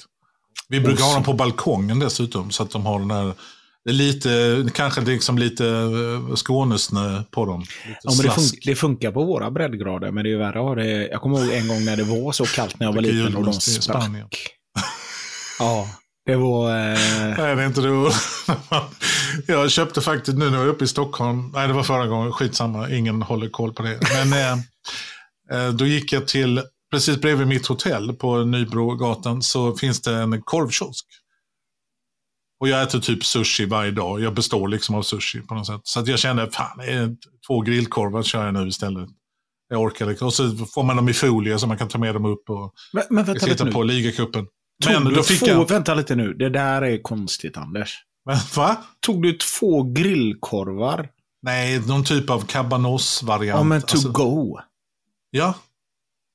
Vi 0.68 0.80
brukar 0.80 1.02
Och 1.04 1.06
ha 1.06 1.10
så- 1.12 1.16
dem 1.16 1.24
på 1.24 1.34
balkongen 1.34 2.00
dessutom, 2.00 2.52
så 2.52 2.64
att 2.64 2.72
de 2.72 2.86
har 2.86 3.00
den 3.00 3.12
här, 3.12 3.34
det 3.86 3.90
är 3.92 3.94
lite, 3.94 4.66
kanske 4.74 5.02
liksom 5.02 5.38
lite 5.38 5.68
eh, 5.68 6.36
Skånesnö 6.36 7.24
på 7.32 7.46
dem. 7.46 7.64
Ja, 7.86 7.94
men 8.04 8.18
det, 8.18 8.24
slask. 8.24 8.56
fun- 8.56 8.60
det 8.66 8.76
funkar 8.76 9.12
på 9.12 9.24
våra 9.24 9.52
breddgrader, 9.52 10.12
men 10.12 10.24
det 10.24 10.32
är 10.32 10.38
värre 10.38 10.60
att 10.60 10.66
ha 10.66 10.76
det. 10.76 11.08
Jag 11.08 11.22
kommer 11.22 11.40
ihåg 11.46 11.54
en 11.54 11.68
gång 11.68 11.86
när 11.86 11.98
det 11.98 12.04
var 12.04 12.32
så 12.32 12.46
kallt 12.46 12.80
när 12.80 12.88
jag 12.88 12.94
var 12.94 13.02
liten 13.02 13.36
och 13.36 13.46
de 13.46 13.54
sprack. 13.54 14.10
Ja, 15.60 15.88
det 16.26 16.36
var... 16.36 16.70
Eh, 16.70 16.98
Nej, 17.38 17.56
det 17.56 17.62
är 17.62 17.66
inte 17.66 17.82
du. 17.82 18.10
jag 19.54 19.72
köpte 19.72 20.02
faktiskt 20.02 20.38
nu 20.38 20.46
när 20.50 20.58
jag 20.58 20.66
var 20.66 20.72
uppe 20.74 20.84
i 20.84 20.88
Stockholm, 20.88 21.52
nej 21.54 21.68
det 21.68 21.74
var 21.74 21.84
förra 21.84 22.08
gången, 22.08 22.32
skitsamma, 22.32 22.90
ingen 22.90 23.22
håller 23.22 23.50
koll 23.50 23.74
på 23.74 23.84
det. 23.84 24.00
Men 24.14 24.34
eh, 24.34 24.58
eh, 25.66 25.70
då 25.74 25.86
gick 25.86 26.14
jag 26.14 26.28
till, 26.28 26.62
precis 26.92 27.22
bredvid 27.22 27.48
mitt 27.48 27.68
hotell 27.68 28.14
på 28.14 28.38
Nybrogatan, 28.44 29.42
så 29.42 29.76
finns 29.76 30.02
det 30.02 30.14
en 30.16 30.42
korvkiosk. 30.42 31.06
Och 32.60 32.68
jag 32.68 32.84
äter 32.84 33.00
typ 33.00 33.26
sushi 33.26 33.66
varje 33.66 33.92
dag. 33.92 34.22
Jag 34.22 34.34
består 34.34 34.68
liksom 34.68 34.96
av 34.96 35.04
sushi 35.04 35.42
på 35.42 35.56
något 35.56 35.68
sätt. 35.68 35.82
Så 35.84 36.00
att 36.00 36.08
jag 36.08 36.20
kände, 36.20 36.52
fan, 36.52 37.18
två 37.48 37.62
grillkorvar 37.62 38.24
kör 38.24 38.46
jag 38.46 38.54
nu 38.54 38.68
istället. 38.68 39.10
Jag 39.70 39.82
orkar 39.82 40.06
liksom. 40.06 40.28
Och 40.28 40.34
så 40.34 40.56
får 40.56 40.84
man 40.84 40.96
dem 40.96 41.10
i 41.10 41.14
folie 41.14 41.60
så 41.60 41.68
man 41.68 41.78
kan 41.78 41.88
ta 41.88 41.98
med 41.98 42.16
dem 42.16 42.26
upp 42.26 42.50
och 42.50 42.74
men, 42.94 43.04
men 43.10 43.26
vänta 43.26 43.46
titta 43.46 43.72
på 43.72 43.84
ligacupen. 43.84 44.48
Men 44.86 45.04
du 45.04 45.16
då 45.16 45.24
fick 45.24 45.40
två, 45.40 45.48
jag... 45.48 45.70
Vänta 45.70 45.94
lite 45.94 46.16
nu. 46.16 46.34
Det 46.34 46.50
där 46.50 46.82
är 46.82 47.02
konstigt, 47.02 47.58
Anders. 47.58 47.96
Men, 48.26 48.38
va? 48.56 48.78
Tog 49.00 49.24
du 49.24 49.34
två 49.34 49.84
grillkorvar? 49.84 51.10
Nej, 51.42 51.80
någon 51.88 52.04
typ 52.04 52.30
av 52.30 52.46
cabanos-variant. 52.46 53.58
Ja, 53.58 53.64
men 53.64 53.82
to 53.82 53.88
Alltså, 53.92 54.12
go. 54.12 54.60
Ja. 55.32 55.54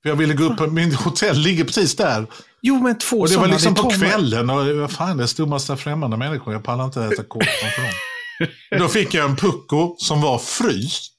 För 0.02 0.08
jag 0.08 0.16
ville 0.16 0.34
gå 0.34 0.44
upp, 0.44 0.72
min 0.72 0.94
hotell 0.94 1.38
ligger 1.38 1.64
precis 1.64 1.96
där. 1.96 2.26
Jo, 2.66 2.80
men 2.82 2.98
två 2.98 3.16
Och 3.20 3.28
det 3.28 3.36
var 3.36 3.48
liksom 3.48 3.74
på 3.74 3.90
kvällen. 3.90 4.50
Och 4.50 4.66
vad 4.66 4.90
fan, 4.90 5.16
det 5.16 5.28
stod 5.28 5.48
massa 5.48 5.76
främmande 5.76 6.16
människor. 6.16 6.52
Jag 6.52 6.62
pallar 6.64 6.84
inte 6.84 7.04
äta 7.04 7.24
korv 7.24 7.44
framför 7.60 7.82
dem. 7.82 7.90
Då 8.78 8.88
fick 8.88 9.14
jag 9.14 9.30
en 9.30 9.36
pucko 9.36 9.94
som 9.98 10.20
var 10.20 10.38
fryst. 10.38 11.12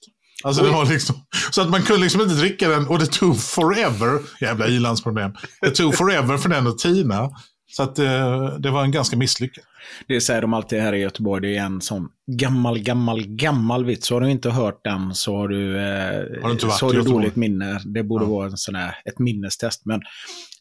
Alltså 0.43 0.63
det 0.63 0.69
var 0.69 0.85
liksom, 0.85 1.15
så 1.51 1.61
att 1.61 1.69
man 1.69 1.83
kunde 1.83 2.01
liksom 2.03 2.21
inte 2.21 2.33
dricka 2.35 2.69
den 2.69 2.87
och 2.87 2.99
det 2.99 3.05
tog 3.05 3.41
forever. 3.41 4.19
Jävla 4.41 4.67
ilandsproblem. 4.67 5.31
Det 5.61 5.71
tog 5.71 5.95
forever 5.95 6.37
för 6.37 6.49
den 6.49 6.67
att 6.67 6.77
tina. 6.77 7.29
Så 7.71 7.83
att 7.83 7.99
eh, 7.99 8.47
det 8.59 8.69
var 8.71 8.83
en 8.83 8.91
ganska 8.91 9.17
misslyckad. 9.17 9.63
Det 10.07 10.21
säger 10.21 10.41
de 10.41 10.53
alltid 10.53 10.79
här 10.81 10.93
i 10.93 10.99
Göteborg. 10.99 11.41
Det 11.41 11.57
är 11.57 11.63
en 11.63 11.81
sån 11.81 12.07
gammal, 12.31 12.79
gammal, 12.79 13.23
gammal 13.27 13.85
vits. 13.85 14.09
Har 14.09 14.21
du 14.21 14.31
inte 14.31 14.49
hört 14.49 14.83
den 14.83 15.15
så 15.15 15.37
har 15.37 15.47
du, 15.47 15.77
eh, 15.77 16.41
Har 16.41 16.47
du 16.47 16.51
inte 16.51 16.65
varit 16.65 16.77
så 16.79 16.85
har 16.85 16.93
du 16.93 17.01
dåligt 17.01 17.35
minne. 17.35 17.81
Det 17.85 18.03
borde 18.03 18.25
Ja. 18.25 18.29
vara 18.29 18.45
en 18.45 18.57
sån 18.57 18.75
här, 18.75 18.95
ett 19.05 19.19
minnestest. 19.19 19.81
Men 19.85 20.01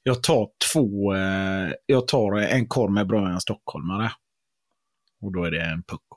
jag 0.07 0.23
tar 0.23 0.49
två, 0.73 1.15
eh, 1.15 1.73
jag 1.87 2.09
tar 2.09 2.39
en 2.39 2.67
korv 2.69 2.93
med 2.93 3.07
bröd 3.07 3.43
stockholmare. 3.43 4.13
Och 5.23 5.33
då 5.33 5.45
är 5.45 5.51
det 5.51 5.63
en 5.63 5.83
pucko. 5.83 6.17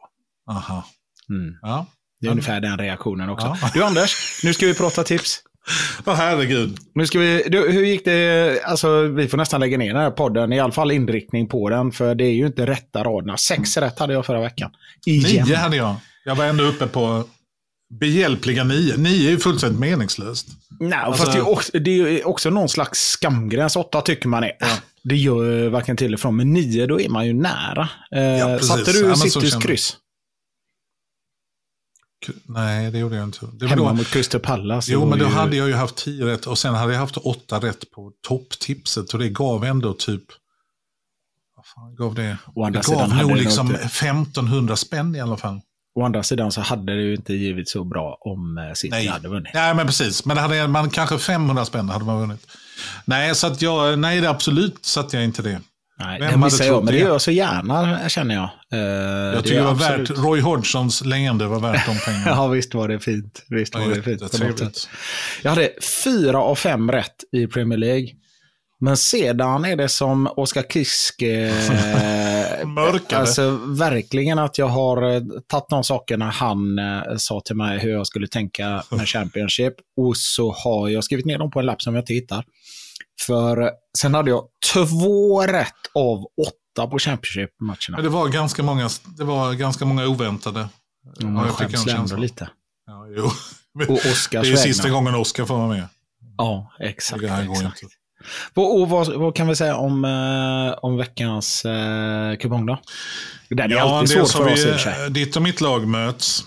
Aha. 0.50 0.86
Mm. 1.30 1.56
Ja. 1.62 1.86
Det 2.20 2.26
är 2.26 2.28
Ja. 2.28 2.32
ungefär 2.32 2.60
den 2.62 2.78
reaktionen 2.78 3.30
också. 3.30 3.58
Ja. 3.62 3.70
Du 3.74 3.84
Anders, 3.84 4.42
nu 4.44 4.54
ska 4.54 4.66
vi 4.66 4.74
prata 4.74 5.04
tips. 5.04 5.44
Åh 6.06 6.14
herregud. 6.16 6.78
Nu 6.96 7.08
ska 7.08 7.20
vi, 7.20 7.44
du, 7.50 7.72
hur 7.72 7.86
gick 7.86 8.06
det? 8.06 8.62
Alltså, 8.66 9.02
vi 9.02 9.28
får 9.28 9.38
nästan 9.38 9.60
lägga 9.60 9.78
ner 9.78 9.94
den 9.94 10.02
här 10.02 10.12
podden, 10.12 10.54
i 10.54 10.60
alla 10.60 10.72
fall 10.72 10.92
inriktning 10.92 11.48
på 11.48 11.70
den, 11.70 11.92
för 11.92 12.16
det 12.16 12.24
är 12.26 12.34
ju 12.34 12.46
inte 12.48 12.66
rätta 12.66 13.04
raderna. 13.04 13.38
Sex 13.38 13.78
rätt 13.78 14.00
hade 14.00 14.14
jag 14.14 14.26
förra 14.26 14.42
veckan. 14.42 14.72
Igen. 15.06 15.48
Nio 15.48 15.56
hade 15.56 15.78
jag. 15.78 15.96
Jag 16.26 16.36
var 16.36 16.46
ändå 16.46 16.64
uppe 16.64 16.88
på 16.88 17.24
behjälpliga 17.90 18.64
nio. 18.64 18.98
Nio 18.98 19.28
är 19.28 19.32
ju 19.32 19.40
fullständigt 19.40 19.80
meningslöst. 19.80 20.48
Nej, 20.80 20.94
Alltså- 21.00 21.24
fast 21.24 21.34
det 21.38 21.40
är, 21.44 21.50
också, 21.50 21.80
det 21.80 21.92
är 21.92 22.28
också 22.28 22.50
någon 22.50 22.70
slags 22.70 23.00
skamgräns. 23.10 23.76
Åtta 23.76 24.02
tycker 24.02 24.28
man 24.30 24.44
är, 24.44 24.48
äh, 24.62 24.68
det 25.04 25.16
gör 25.16 25.70
varken 25.70 25.98
till 25.98 26.08
eller 26.08 26.18
från. 26.18 26.36
Men 26.36 26.54
nio, 26.54 26.86
då 26.88 27.02
är 27.02 27.10
man 27.10 27.28
ju 27.28 27.34
nära. 27.34 27.90
Eh, 28.12 28.22
Ja, 28.22 28.60
satte 28.60 28.92
du 28.92 29.00
Ja, 29.08 29.16
Citys 29.16 29.56
kryss? 29.56 29.98
Nej, 32.46 32.92
det 32.92 32.98
gjorde 33.00 33.16
jag 33.16 33.24
inte. 33.24 33.46
Det 33.54 33.68
Hemma 33.68 33.90
då, 33.90 33.94
mot 33.94 34.08
Crystal 34.08 34.42
Palace. 34.42 34.92
jo, 34.92 35.06
men 35.06 35.20
då 35.20 35.26
ju- 35.26 35.32
hade 35.32 35.56
jag 35.56 35.68
ju 35.68 35.74
haft 35.74 35.96
10 35.96 36.26
rätt 36.26 36.46
och 36.48 36.58
sen 36.58 36.74
hade 36.76 36.94
jag 36.94 37.00
haft 37.00 37.18
8 37.18 37.60
rätt 37.60 37.92
på 37.92 38.12
topptipset 38.28 39.14
och 39.14 39.20
det 39.20 39.30
gav 39.30 39.66
ändå 39.66 39.94
typ... 39.94 40.24
Vad 41.56 41.66
fan 41.66 41.96
gav 41.96 42.16
det? 42.16 42.38
Å 42.56 42.64
andra 42.66 42.82
Det 42.82 42.88
gav 42.94 43.10
nog 43.16 43.38
liksom 43.38 43.68
inte- 43.68 43.80
1500 43.84 44.76
spänn 44.76 45.16
i 45.16 45.20
alla 45.20 45.38
fall. 45.38 45.62
Å 45.98 46.04
andra 46.06 46.24
sidan 46.24 46.52
så 46.52 46.62
hade 46.62 46.96
det 46.96 47.02
ju 47.02 47.16
inte 47.16 47.34
givit 47.34 47.70
så 47.70 47.84
bra 47.84 48.18
om 48.22 48.58
eh, 48.58 48.74
City 48.74 48.92
Nej. 48.92 49.08
hade 49.08 49.28
vunnit. 49.28 49.54
Nej, 49.54 49.74
men 49.74 49.86
precis. 49.86 50.26
Men 50.26 50.38
hade 50.38 50.68
man 50.68 50.90
kanske 50.90 51.18
500 51.18 51.66
spänn 51.66 51.90
hade 51.90 52.06
man 52.06 52.20
vunnit. 52.20 52.48
Nej, 53.06 53.36
så 53.36 53.48
att 53.48 53.62
jag, 53.62 54.00
nej, 54.00 54.22
det 54.22 54.30
absolut 54.30 54.86
satte 54.86 55.16
jag 55.18 55.24
inte 55.24 55.42
det. 55.42 55.60
Nej, 56.00 56.20
Vem 56.20 56.32
det 56.32 56.38
missar 56.46 56.66
jag, 56.66 56.84
men 56.84 56.94
det 56.94 57.00
gör 57.00 57.08
jag 57.08 57.22
så 57.22 57.32
gärna, 57.32 58.10
känner 58.10 58.36
jag. 58.36 58.50
Eh, 58.74 58.80
Jag 59.36 59.44
tycker 59.44 59.58
det 59.58 59.66
var 59.66 59.74
värt, 59.74 60.10
Roy 60.10 60.42
Hodgsons 60.42 61.06
leende 61.06 61.48
var 61.48 61.60
värt 61.60 61.86
de 61.86 62.00
pengarna. 62.00 62.26
Ja, 62.36 62.48
visst 62.48 62.74
var 62.74 62.88
det 62.88 63.00
fint. 63.00 63.46
Visst 63.50 63.76
var 63.76 63.82
var 63.82 63.96
det 63.96 64.02
fint. 64.02 64.32
på 64.32 64.44
något 64.48 64.60
sätt. 64.60 64.90
Jag 65.44 65.50
hade 65.50 65.70
fyra 66.04 66.38
av 66.40 66.56
fem 66.56 66.92
rätt 66.92 67.16
i 67.32 67.48
Premier 67.48 67.78
League. 67.78 68.08
Men 68.80 68.98
sedan 68.98 69.66
är 69.66 69.76
det 69.76 69.90
som 69.90 70.28
Oskar 70.28 70.64
Kisk... 70.64 71.24
Mörkade. 72.66 73.22
alltså 73.22 73.52
verkligen 73.66 74.40
att 74.40 74.58
jag 74.58 74.68
har 74.68 75.14
eh, 75.16 75.22
tagit 75.48 75.70
de 75.70 75.84
sakerna 75.84 76.30
han 76.30 76.80
eh, 76.80 77.02
sa 77.18 77.42
till 77.46 77.56
mig 77.56 77.80
hur 77.80 77.92
jag 77.92 78.08
skulle 78.08 78.28
tänka 78.28 78.84
med 78.92 79.08
Championship. 79.08 79.74
Och 79.98 80.18
så 80.18 80.52
har 80.52 80.90
jag 80.90 81.04
skrivit 81.04 81.26
ner 81.26 81.38
dem 81.38 81.52
på 81.52 81.60
en 81.60 81.66
lapp 81.66 81.82
som 81.82 81.96
jag 81.96 82.02
inte 82.02 82.14
hittar. 82.14 82.46
För 83.22 83.62
eh, 83.62 83.70
sen 83.98 84.14
hade 84.14 84.30
jag 84.30 84.44
två 84.74 85.42
rätt 85.42 85.74
av 85.96 86.18
åtta 86.48 86.88
på 86.88 87.00
Championship-matcherna. 87.00 88.02
Det 88.02 88.10
var 88.10 88.28
ganska 88.28 88.64
många, 88.64 88.90
det 89.18 89.24
var 89.24 89.54
ganska 89.54 89.86
många 89.86 90.08
oväntade. 90.08 90.70
Ja, 91.20 91.28
man 91.28 91.46
en 91.46 91.52
skäms 91.54 91.88
ändå 91.88 92.16
lite. 92.16 92.50
Ja, 92.86 93.08
jo. 93.18 93.32
Och 93.88 93.96
Oscars 93.96 94.32
Det 94.32 94.38
är 94.38 94.52
ju 94.52 94.58
sista 94.58 94.84
vägnar. 94.84 95.00
gången 95.00 95.16
Oscar 95.16 95.46
får 95.46 95.58
vara 95.58 95.68
med. 95.68 95.88
Ja, 96.38 96.72
exakt. 96.80 97.22
Det 97.22 97.28
här 97.28 97.46
går 97.46 97.56
exakt. 97.56 97.84
inte. 97.84 97.96
Och, 98.54 98.90
vad, 98.90 99.14
vad 99.14 99.36
kan 99.36 99.48
vi 99.48 99.56
säga 99.56 99.76
om, 99.76 100.06
eh, 100.06 100.80
om 100.82 100.98
veckans 100.98 101.66
eh, 101.66 102.36
kupong 102.38 102.66
då? 102.66 102.80
Den 103.50 103.72
är 103.72 103.76
Ja, 103.76 103.98
alltid 104.00 104.18
det 104.18 104.22
är 104.22 104.26
svår 104.26 104.44
för 104.46 104.54
oss 104.54 104.60
i 104.60 104.64
och 104.64 104.68
vi, 104.68 104.72
för 104.72 104.80
sig. 104.80 105.10
ditt 105.10 105.36
och 105.36 105.42
mitt 105.42 105.62
lag 105.62 105.88
möts. 105.88 106.44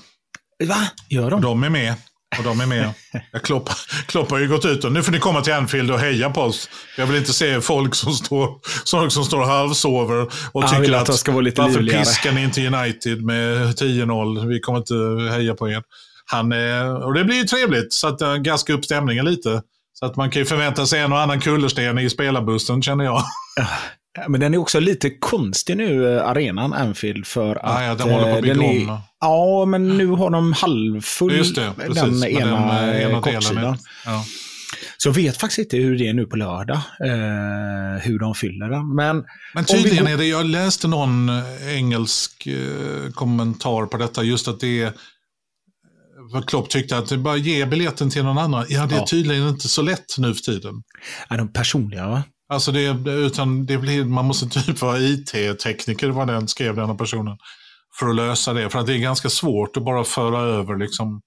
Va? 0.65 0.89
Gör 1.09 1.31
de? 1.31 1.41
de 1.41 1.65
är 1.65 1.71
med. 1.71 1.95
Och 2.39 2.45
de 2.45 2.61
är 2.61 2.67
med. 2.67 2.93
Jag 3.33 3.43
Klopp, 3.43 3.71
Klopp 4.07 4.31
har 4.31 4.39
ju 4.39 4.49
gått 4.49 4.65
ut 4.65 4.85
och 4.85 4.93
nu 4.93 5.03
får 5.03 5.13
ni 5.13 5.19
komma 5.19 5.41
till 5.41 5.53
Anfield 5.53 5.91
och 5.91 5.99
heja 5.99 6.31
på 6.31 6.41
oss. 6.41 6.69
Jag 6.97 7.07
vill 7.07 7.17
inte 7.17 7.33
se 7.33 7.61
folk 7.61 7.95
som 7.95 8.13
står, 8.13 8.59
folk 8.91 9.13
som 9.13 9.25
står 9.25 9.45
halvsover 9.45 10.29
och 10.53 10.63
vill 10.63 10.71
tycker 10.71 10.93
att 10.93 11.09
att, 11.09 11.15
ska 11.15 11.33
vara 11.33 11.43
lite 11.43 11.61
varför 11.61 11.81
livligare." 11.81 12.05
piskar 12.05 12.33
ni 12.33 12.43
inte 12.43 12.67
United 12.67 13.23
med 13.25 13.57
10-0? 13.59 14.47
Vi 14.49 14.61
kommer 14.61 14.79
inte 14.79 15.35
heja 15.35 15.55
på 15.55 15.69
er. 15.69 15.83
Han, 16.25 16.53
eh, 16.53 16.93
och 16.93 17.15
det 17.15 17.25
blir 17.25 17.37
ju 17.37 17.45
trevligt 17.45 17.93
så 17.93 18.09
att 18.09 18.23
uh, 18.23 18.37
gaska 18.37 18.73
upp 18.73 18.85
stämningen 18.85 19.25
lite. 19.25 19.63
Så 19.93 20.07
att 20.07 20.17
man 20.17 20.31
kan 20.31 20.41
ju 20.43 20.47
förvänta 20.47 20.87
sig 20.87 21.01
en 21.01 21.13
och 21.13 21.21
annan 21.21 21.41
kullersten 21.41 21.99
i 21.99 22.11
spelarbussen 22.11 22.83
känner 22.83 23.05
jag. 23.05 23.23
Ja, 24.19 24.29
Men 24.29 24.41
den 24.41 24.55
är 24.55 24.59
också 24.59 24.81
lite 24.81 25.11
konstig 25.11 25.77
nu, 25.77 26.17
eh, 26.17 26.27
arenan 26.29 26.73
Anfield. 26.73 27.27
För 27.27 27.57
att, 27.57 27.63
Ja, 27.63 27.85
ja, 27.85 27.95
de 27.95 28.03
håller 28.11 28.23
på 28.25 28.29
att 28.31 28.37
eh, 28.37 28.41
bygga 28.43 28.55
den 28.55 28.63
är, 28.65 28.91
om. 28.91 28.99
Ja, 29.21 29.65
men 29.65 29.99
nu 29.99 30.07
har 30.07 30.31
de 30.31 30.53
halvfull 30.53 31.37
Just 31.37 31.55
det, 31.57 31.73
precis. 31.77 32.03
den 32.03 32.25
ena, 32.25 32.77
den, 32.77 32.89
eh, 32.95 33.03
ena 33.03 33.21
kortsidan. 33.23 33.79
Ja. 34.07 34.25
Så 34.99 35.09
jag 35.09 35.15
vet 35.15 35.37
faktiskt 35.37 35.59
inte 35.59 35.77
hur 35.77 35.99
det 35.99 36.09
är 36.09 36.13
nu 36.15 36.27
på 36.27 36.37
lördag, 36.37 36.77
eh, 37.05 38.03
hur 38.03 38.19
de 38.19 38.35
fyller 38.35 38.69
den. 38.69 38.95
Men 38.95 39.25
Men 39.55 39.65
tydligen 39.65 40.05
går- 40.05 40.13
är 40.13 40.17
det, 40.17 40.25
jag 40.27 40.47
läste 40.47 40.89
någon 40.89 41.31
engelsk 41.69 42.47
eh, 42.47 43.13
kommentar 43.15 43.87
på 43.87 43.97
detta, 43.97 44.23
just 44.23 44.49
att 44.49 44.61
det 44.61 44.83
är, 44.83 44.93
vad 46.33 46.49
Klopp 46.49 46.71
tyckte 46.71 46.99
att 46.99 47.09
det 47.09 47.19
bara 47.19 47.37
ge 47.37 47.67
biljetten 47.67 48.11
till 48.11 48.25
någon 48.25 48.39
annan. 48.39 48.67
Ja, 48.69 48.87
det 48.87 48.95
är 48.95 48.99
Ja. 48.99 49.07
tydligen 49.07 49.49
inte 49.49 49.69
så 49.69 49.83
lätt 49.83 50.19
nu 50.19 50.35
för 50.35 50.43
tiden. 50.43 50.83
är 51.29 51.39
de 51.39 51.53
personliga, 51.53 52.09
va? 52.09 52.23
Alltså 52.53 52.73
det, 52.73 53.11
utan 53.11 53.67
det 53.67 53.79
blir, 53.79 54.05
man 54.05 54.25
måste 54.25 54.49
typ 54.63 54.81
vara 54.81 54.99
IT-tekniker, 54.99 56.09
var 56.09 56.27
den 56.27 56.49
skrev 56.49 56.77
denna 56.77 56.95
personen, 56.95 57.37
för 57.99 58.09
att 58.09 58.17
lösa 58.17 58.53
det. 58.53 58.71
För 58.71 58.79
att 58.79 58.87
det 58.87 58.95
är 58.95 58.99
ganska 58.99 59.31
svårt 59.31 59.77
att 59.77 59.85
bara 59.85 60.05
föra 60.05 60.41
över 60.41 60.77
liksom, 60.77 61.21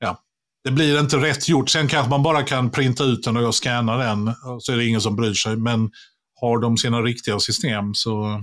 ja, 0.00 0.18
det 0.64 0.70
blir 0.70 1.00
inte 1.00 1.16
rätt 1.16 1.48
gjort. 1.48 1.70
Sen 1.70 1.88
kanske 1.88 2.10
man 2.10 2.22
bara 2.22 2.42
kan 2.42 2.70
printa 2.70 3.04
ut 3.04 3.22
den 3.24 3.36
och 3.36 3.54
scanna 3.54 3.96
den, 3.96 4.28
och 4.28 4.62
så 4.62 4.72
är 4.72 4.76
det 4.76 4.84
ingen 4.86 5.00
som 5.00 5.16
bryr 5.16 5.34
sig. 5.34 5.56
Men 5.56 5.90
har 6.40 6.58
de 6.58 6.76
sina 6.76 7.00
riktiga 7.02 7.40
system 7.40 7.94
så... 7.94 8.40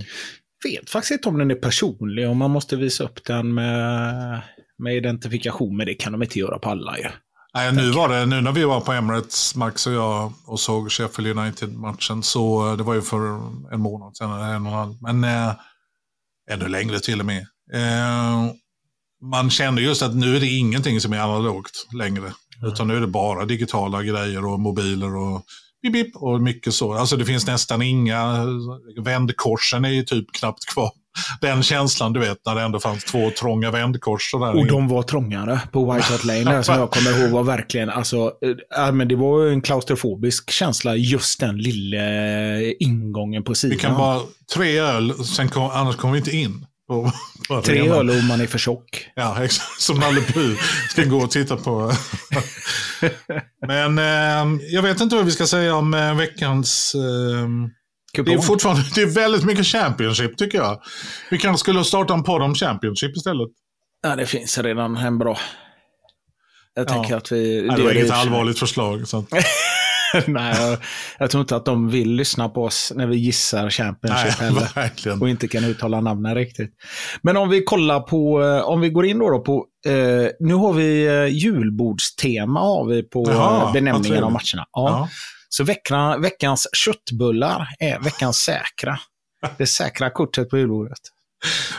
vet 0.64 0.90
faktiskt 0.90 1.10
inte 1.10 1.28
om 1.28 1.38
den 1.38 1.50
är 1.50 1.54
personlig 1.54 2.28
och 2.28 2.36
man 2.36 2.50
måste 2.50 2.76
visa 2.76 3.04
upp 3.04 3.24
den 3.24 3.54
med, 3.54 4.42
med 4.78 4.96
identifikation. 4.96 5.76
Men 5.76 5.86
det 5.86 5.94
kan 5.94 6.12
de 6.12 6.22
inte 6.22 6.38
göra 6.38 6.58
på 6.58 6.70
alla 6.70 6.98
ju. 6.98 7.08
Nej, 7.54 7.72
nu 7.72 7.90
var 7.90 8.08
det, 8.08 8.26
nu 8.26 8.40
när 8.40 8.52
vi 8.52 8.64
var 8.64 8.80
på 8.80 8.92
Emirates, 8.92 9.54
Max 9.54 9.86
och 9.86 9.92
jag, 9.92 10.32
och 10.46 10.60
såg 10.60 10.92
Sheffield 10.92 11.38
United-matchen, 11.38 12.22
så 12.22 12.74
det 12.76 12.82
var 12.82 12.94
ju 12.94 13.02
för 13.02 13.18
en 13.72 13.80
månad 13.80 14.16
sedan, 14.16 14.32
eller 14.32 14.54
en 14.54 14.66
och 14.66 14.72
en 14.72 14.78
halv, 14.78 14.94
men 15.00 15.24
eh, 15.24 15.54
ännu 16.50 16.68
längre 16.68 17.00
till 17.00 17.20
och 17.20 17.26
med. 17.26 17.46
Eh, 17.74 18.52
man 19.22 19.50
kände 19.50 19.82
just 19.82 20.02
att 20.02 20.16
nu 20.16 20.36
är 20.36 20.40
det 20.40 20.46
ingenting 20.46 21.00
som 21.00 21.12
är 21.12 21.18
analogt 21.18 21.86
längre, 21.94 22.32
utan 22.66 22.88
nu 22.88 22.96
är 22.96 23.00
det 23.00 23.06
bara 23.06 23.44
digitala 23.44 24.02
grejer 24.02 24.44
och 24.44 24.60
mobiler 24.60 25.16
och 25.16 25.42
bip, 25.82 25.92
bip, 25.92 26.16
och 26.16 26.40
mycket 26.40 26.74
så. 26.74 26.94
Alltså 26.94 27.16
det 27.16 27.24
finns 27.24 27.46
nästan 27.46 27.82
inga, 27.82 28.46
vändkorsen 29.04 29.84
är 29.84 29.88
ju 29.90 30.02
typ 30.02 30.32
knappt 30.32 30.66
kvar. 30.66 30.90
Den 31.40 31.62
känslan 31.62 32.12
du 32.12 32.20
vet 32.20 32.38
när 32.46 32.54
det 32.54 32.62
ändå 32.62 32.80
fanns 32.80 33.04
två 33.04 33.30
trånga 33.30 33.70
vändkors. 33.70 34.34
Och 34.34 34.66
de 34.66 34.88
var 34.88 35.02
trångare 35.02 35.60
på 35.72 35.92
White 35.92 36.12
Hart 36.12 36.24
Lane 36.24 36.44
där, 36.44 36.62
som 36.62 36.74
jag 36.74 36.90
kommer 36.90 37.20
ihåg 37.20 37.30
var 37.30 37.42
verkligen, 37.42 37.90
alltså, 37.90 38.16
eh, 38.16 38.50
ja, 38.70 38.92
men 38.92 39.08
det 39.08 39.16
var 39.16 39.44
ju 39.44 39.52
en 39.52 39.60
klaustrofobisk 39.60 40.50
känsla, 40.50 40.96
just 40.96 41.40
den 41.40 41.58
lilla 41.58 41.98
ingången 42.78 43.44
på 43.44 43.54
sidan. 43.54 43.76
Vi 43.76 43.82
kan 43.82 43.96
bara 43.96 44.20
tre 44.54 44.78
öl, 44.78 45.24
sen 45.24 45.48
kom, 45.48 45.70
annars 45.70 45.96
kommer 45.96 46.12
vi 46.12 46.18
inte 46.18 46.36
in. 46.36 46.66
Tre 47.64 47.90
öl 47.90 48.10
och 48.10 48.24
man 48.24 48.40
är 48.40 48.46
för 48.46 48.58
tjock. 48.58 49.08
Ja, 49.14 49.44
exakt. 49.44 49.80
Som 49.80 49.98
Nalle 49.98 50.20
ska 50.90 51.04
gå 51.04 51.16
och 51.16 51.30
titta 51.30 51.56
på. 51.56 51.92
Men 53.66 53.98
eh, 53.98 54.60
jag 54.70 54.82
vet 54.82 55.00
inte 55.00 55.16
vad 55.16 55.24
vi 55.24 55.30
ska 55.30 55.46
säga 55.46 55.74
om 55.74 55.94
eh, 55.94 56.14
veckans... 56.14 56.94
Eh, 56.94 57.48
det 58.26 58.32
är 58.32 58.38
fortfarande 58.38 58.82
det 58.94 59.02
är 59.02 59.06
väldigt 59.06 59.44
mycket 59.44 59.66
Championship 59.66 60.36
tycker 60.38 60.58
jag. 60.58 60.80
Vi 61.30 61.38
kanske 61.38 61.60
skulle 61.60 61.84
starta 61.84 62.14
en 62.14 62.22
podd 62.22 62.42
om 62.42 62.54
Championship 62.54 63.16
istället. 63.16 63.48
Ja, 64.02 64.16
det 64.16 64.26
finns 64.26 64.58
redan 64.58 64.96
en 64.96 65.18
bra. 65.18 65.38
Jag 66.74 66.84
Ja. 66.90 66.92
tänker 66.92 67.16
att 67.16 67.32
vi... 67.32 67.62
Nej, 67.66 67.76
det 67.76 67.82
var 67.82 67.90
är 67.90 67.94
inget 67.98 68.10
allvarligt 68.10 68.58
förslag. 68.58 69.08
Så 69.08 69.18
att, 69.18 69.24
Nej, 70.26 70.56
jag, 70.60 70.78
jag 71.18 71.30
tror 71.30 71.40
inte 71.40 71.56
att 71.56 71.64
de 71.64 71.90
vill 71.90 72.10
lyssna 72.14 72.48
på 72.48 72.64
oss 72.64 72.92
när 72.96 73.06
vi 73.06 73.16
gissar 73.16 73.62
nej, 73.62 73.70
Championship 73.70 74.32
heller. 74.40 74.74
verkligen. 74.74 75.22
och 75.22 75.28
inte 75.28 75.48
kan 75.48 75.64
uttala 75.64 76.00
namnen 76.00 76.34
riktigt. 76.34 76.70
Men 77.22 77.36
om 77.36 77.48
vi 77.48 77.62
kollar 77.64 78.00
på, 78.00 78.42
eh, 78.42 78.60
om 78.68 78.80
vi 78.80 78.88
går 78.90 79.06
in 79.06 79.18
då, 79.18 79.30
då 79.30 79.40
på, 79.40 79.66
eh, 79.86 80.28
nu 80.40 80.54
har 80.54 80.72
vi 80.72 81.06
eh, 81.06 81.24
julbordstema 81.26 82.60
har 82.60 82.84
vi 82.86 83.02
på 83.02 83.24
Jaha, 83.28 83.66
eh, 83.66 83.72
benämningen 83.72 84.24
av 84.24 84.32
matcherna. 84.32 84.66
Ja. 84.72 84.88
Ja. 84.88 85.08
Så 85.48 85.64
veckan, 85.64 86.22
veckans 86.22 86.66
köttbullar 86.72 87.68
är 87.78 87.98
veckans 87.98 88.36
säkra. 88.36 88.98
Det 89.58 89.66
säkra 89.66 90.10
kortet 90.10 90.50
på 90.50 90.58
julbordet. 90.58 90.98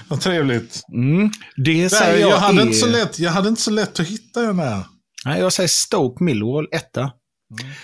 Vad 0.08 0.22
trevligt. 0.22 0.82
Mm. 0.94 1.32
Det 1.56 1.82
Där, 1.82 1.90
säger 1.90 2.20
jag, 2.20 2.30
jag, 2.30 2.38
hade 2.38 2.62
är, 2.62 2.66
inte 2.66 2.78
så 2.78 2.88
lätt, 2.88 3.20
jag 3.20 3.32
hade 3.32 3.50
inte 3.50 3.62
så 3.62 3.72
lätt 3.72 4.00
att 4.00 4.08
hitta 4.08 4.42
den 4.42 4.60
här. 4.60 4.84
Nej, 5.26 5.40
jag 5.40 5.54
säger 5.54 5.68
Stoke 5.68 6.24
Millwall, 6.24 6.68
etta. 6.72 7.12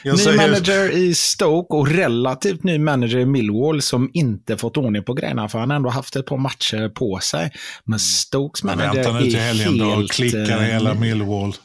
Jag 0.04 0.18
ny 0.18 0.24
säger- 0.24 0.38
manager 0.38 0.92
i 0.92 1.16
Stoke 1.16 1.76
och 1.76 1.88
relativt 1.88 2.64
ny 2.64 2.80
manager 2.80 3.18
i 3.20 3.26
Millwall 3.26 3.82
som 3.82 4.10
inte 4.14 4.58
fått 4.58 4.78
ordning 4.78 5.04
på 5.04 5.14
grejerna 5.14 5.50
för 5.50 5.60
han 5.60 5.70
har 5.70 5.76
ändå 5.78 5.90
haft 5.90 6.16
ett 6.16 6.26
par 6.26 6.38
matcher 6.38 6.90
på 6.90 7.20
sig. 7.20 7.52
Men 7.84 8.00
Stokes 8.00 8.64
Men 8.64 8.78
manager 8.78 9.04
vänta 9.04 9.20
nu 9.20 9.26
till 9.26 9.36
är 9.36 9.40
helgen 9.40 9.78
då 9.78 9.86
helt... 9.86 10.12
klickar 10.12 10.58
eh, 10.58 10.64
hela 10.64 10.94
Millwall. 10.94 11.56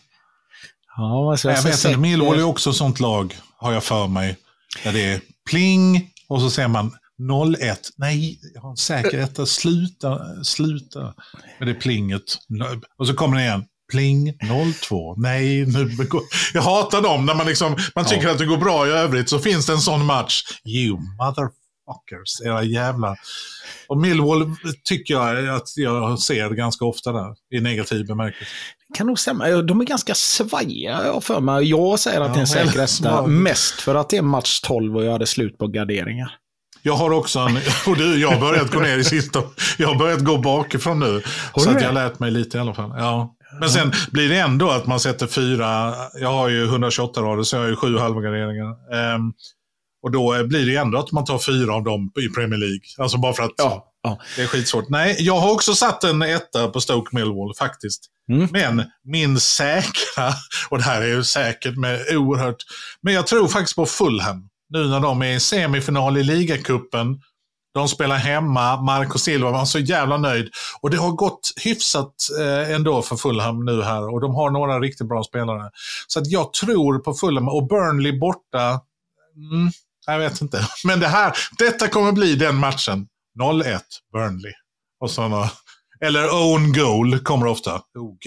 Ja, 1.01 1.31
alltså, 1.31 1.49
Jag 1.49 1.59
jag 1.59 1.63
vet 1.63 1.85
inte, 1.85 1.99
Millwall 1.99 2.39
är 2.39 2.43
också 2.43 2.73
sånt 2.73 3.01
lag, 3.01 3.37
har 3.57 3.73
jag 3.73 3.85
för 3.85 4.07
mig. 4.07 4.37
Där 4.85 4.93
det 4.93 5.05
är 5.05 5.21
pling 5.51 6.11
och 6.29 6.41
så 6.41 6.51
ser 6.51 6.69
man 6.69 6.93
0-1. 7.21 7.77
Nej, 7.97 8.41
jag 8.55 8.61
har 8.61 8.71
en 8.71 8.77
säker 8.77 9.19
etta. 9.19 9.47
Sluta, 9.47 10.21
sluta 10.45 11.15
med 11.59 11.69
det 11.69 11.75
plinget. 11.75 12.39
Och 12.99 13.07
så 13.07 13.15
kommer 13.15 13.37
det 13.37 13.43
igen. 13.43 13.65
Pling 13.91 14.33
0-2. 14.33 15.15
Nej, 15.17 15.67
nu. 15.67 15.91
Jag 16.55 16.63
hatar 16.63 17.03
dem 17.03 17.27
när 17.27 17.35
man, 17.35 17.47
liksom, 17.47 17.77
man 17.95 18.05
tycker 18.05 18.29
att 18.29 18.39
det 18.39 18.47
går 18.47 18.57
bra 18.57 18.87
i 18.87 18.91
övrigt. 18.91 19.29
Så 19.29 19.39
finns 19.39 19.67
det 19.67 19.73
en 19.73 19.81
sån 19.81 20.07
match. 20.07 20.43
You 20.65 20.99
motherfuckers, 20.99 22.41
era 22.45 22.63
jävla... 22.63 23.17
Och 23.89 23.97
Millwall 23.99 24.57
tycker 24.85 25.15
jag 25.15 25.49
att 25.49 25.77
jag 25.77 26.19
ser 26.19 26.51
ganska 26.51 26.85
ofta 26.85 27.13
där, 27.13 27.35
i 27.55 27.61
negativ 27.61 28.07
bemärkelse. 28.07 28.53
Kan 28.95 29.07
nog 29.07 29.19
stämma. 29.19 29.49
De 29.49 29.81
är 29.81 29.85
ganska 29.85 30.15
svajiga 30.15 31.05
jag 31.05 31.25
för 31.25 31.41
mig. 31.41 31.65
Jag 31.65 32.01
säger 32.01 32.21
att 32.21 32.27
Ja, 32.27 32.33
det 32.33 32.39
är 32.39 32.41
en 32.41 32.47
säker 32.47 32.85
etta. 32.85 33.27
Mest 33.27 33.81
för 33.81 33.95
att 33.95 34.11
det 34.11 34.17
är 34.17 34.23
match 34.23 34.61
12 34.61 34.97
och 34.97 35.05
jag 35.05 35.13
hade 35.13 35.27
slut 35.27 35.59
på 35.59 35.67
garderingar. 35.67 36.33
Jag 36.83 36.95
har 36.95 37.11
också 37.11 37.39
en, 37.39 37.57
och 37.87 37.97
du, 37.97 38.21
jag 38.21 38.29
har 38.29 38.41
börjat 38.41 38.71
gå 38.71 38.81
ner 38.81 38.99
i 38.99 39.05
sista, 39.05 39.43
jag 39.79 39.89
har 39.89 39.95
börjat 39.95 40.21
gå 40.21 40.39
bakifrån 40.39 40.99
nu. 40.99 41.23
Har 41.53 41.63
så 41.63 41.71
att 41.71 41.81
jag 41.81 41.89
har 41.89 41.95
lärt 41.95 42.19
mig 42.19 42.31
lite 42.31 42.57
i 42.59 42.61
alla 42.61 42.75
fall. 42.75 42.91
Ja. 42.99 43.37
Men 43.61 43.71
sen 43.71 43.93
blir 44.13 44.29
det 44.29 44.39
ändå 44.39 44.71
att 44.71 44.87
man 44.87 45.01
sätter 45.01 45.27
fyra, 45.27 45.95
jag 46.21 46.33
har 46.33 46.49
ju 46.49 46.65
128 46.65 47.21
rader 47.21 47.43
så 47.43 47.57
jag 47.57 47.63
har 47.63 47.69
ju 47.69 47.77
sju 47.77 47.99
halvgarderingar. 47.99 48.67
Um, 49.17 49.33
och 50.03 50.11
då 50.11 50.45
blir 50.47 50.67
det 50.67 50.77
ändå 50.77 50.99
att 50.99 51.13
man 51.13 51.25
tar 51.25 51.39
fyra 51.39 51.75
av 51.75 51.85
dem 51.85 52.13
i 52.21 52.29
Premier 52.35 52.59
League. 52.59 52.81
Alltså 52.99 53.19
bara 53.19 53.33
för 53.33 53.43
att 53.43 53.53
Ja, 53.57 53.90
ja. 54.03 54.19
det 54.37 54.43
är 54.43 54.47
skitsvårt. 54.47 54.89
Nej, 54.89 55.17
jag 55.19 55.41
har 55.41 55.53
också 55.53 55.75
satt 55.75 56.05
en 56.05 56.23
etta 56.23 56.69
på 56.69 56.81
Stoke 56.81 57.17
Millwall 57.17 57.55
faktiskt. 57.55 58.07
Mm. 58.33 58.49
Men 58.53 58.85
min 59.05 59.41
säkra, 59.41 60.33
och 60.69 60.79
det 60.79 60.85
här 60.85 61.03
är 61.03 61.07
ju 61.07 61.25
säkert 61.25 61.77
med 61.77 62.17
oerhört, 62.17 62.63
men 63.03 63.15
jag 63.15 63.27
tror 63.27 63.49
faktiskt 63.49 63.77
på 63.77 63.87
Fulham. 63.87 64.49
Nu 64.69 64.89
när 64.89 65.01
de 65.01 65.23
är 65.23 65.33
i 65.33 65.41
semifinal 65.41 66.17
i 66.17 66.23
ligacupen. 66.23 67.21
De 67.75 67.89
spelar 67.89 68.17
hemma, 68.17 68.83
Marco 68.83 69.19
Silva 69.19 69.51
var 69.51 69.65
så 69.65 69.79
jävla 69.79 70.17
nöjd. 70.17 70.49
Och 70.81 70.91
det 70.91 70.97
har 70.97 71.11
gått 71.11 71.53
hyfsat 71.63 72.15
eh, 72.41 72.75
ändå 72.75 73.03
för 73.03 73.17
Fulham 73.17 73.65
nu 73.65 73.83
här. 73.83 74.15
Och 74.15 74.21
de 74.21 74.35
har 74.35 74.51
några 74.51 74.81
riktigt 74.81 75.09
bra 75.09 75.25
spelare. 75.25 75.71
Så 76.07 76.21
att 76.21 76.31
jag 76.31 76.53
tror 76.53 76.99
på 76.99 77.15
Fulham. 77.15 77.49
Och 77.49 77.69
Burnley 77.69 78.19
borta, 78.19 78.81
mm, 79.53 79.71
jag 80.07 80.19
vet 80.19 80.41
inte. 80.41 80.67
Men 80.85 81.01
det 81.01 81.09
här, 81.09 81.33
detta 81.59 81.89
kommer 81.89 82.13
bli 82.13 82.35
den 82.35 82.57
matchen. 82.57 83.07
0-1 83.41 83.81
Burnley. 84.13 84.53
Och 85.01 85.11
såna, 85.11 85.51
eller 86.05 86.35
own 86.35 86.73
goal 86.73 87.19
kommer 87.19 87.47
ofta. 87.47 87.75
OG. 87.99 88.27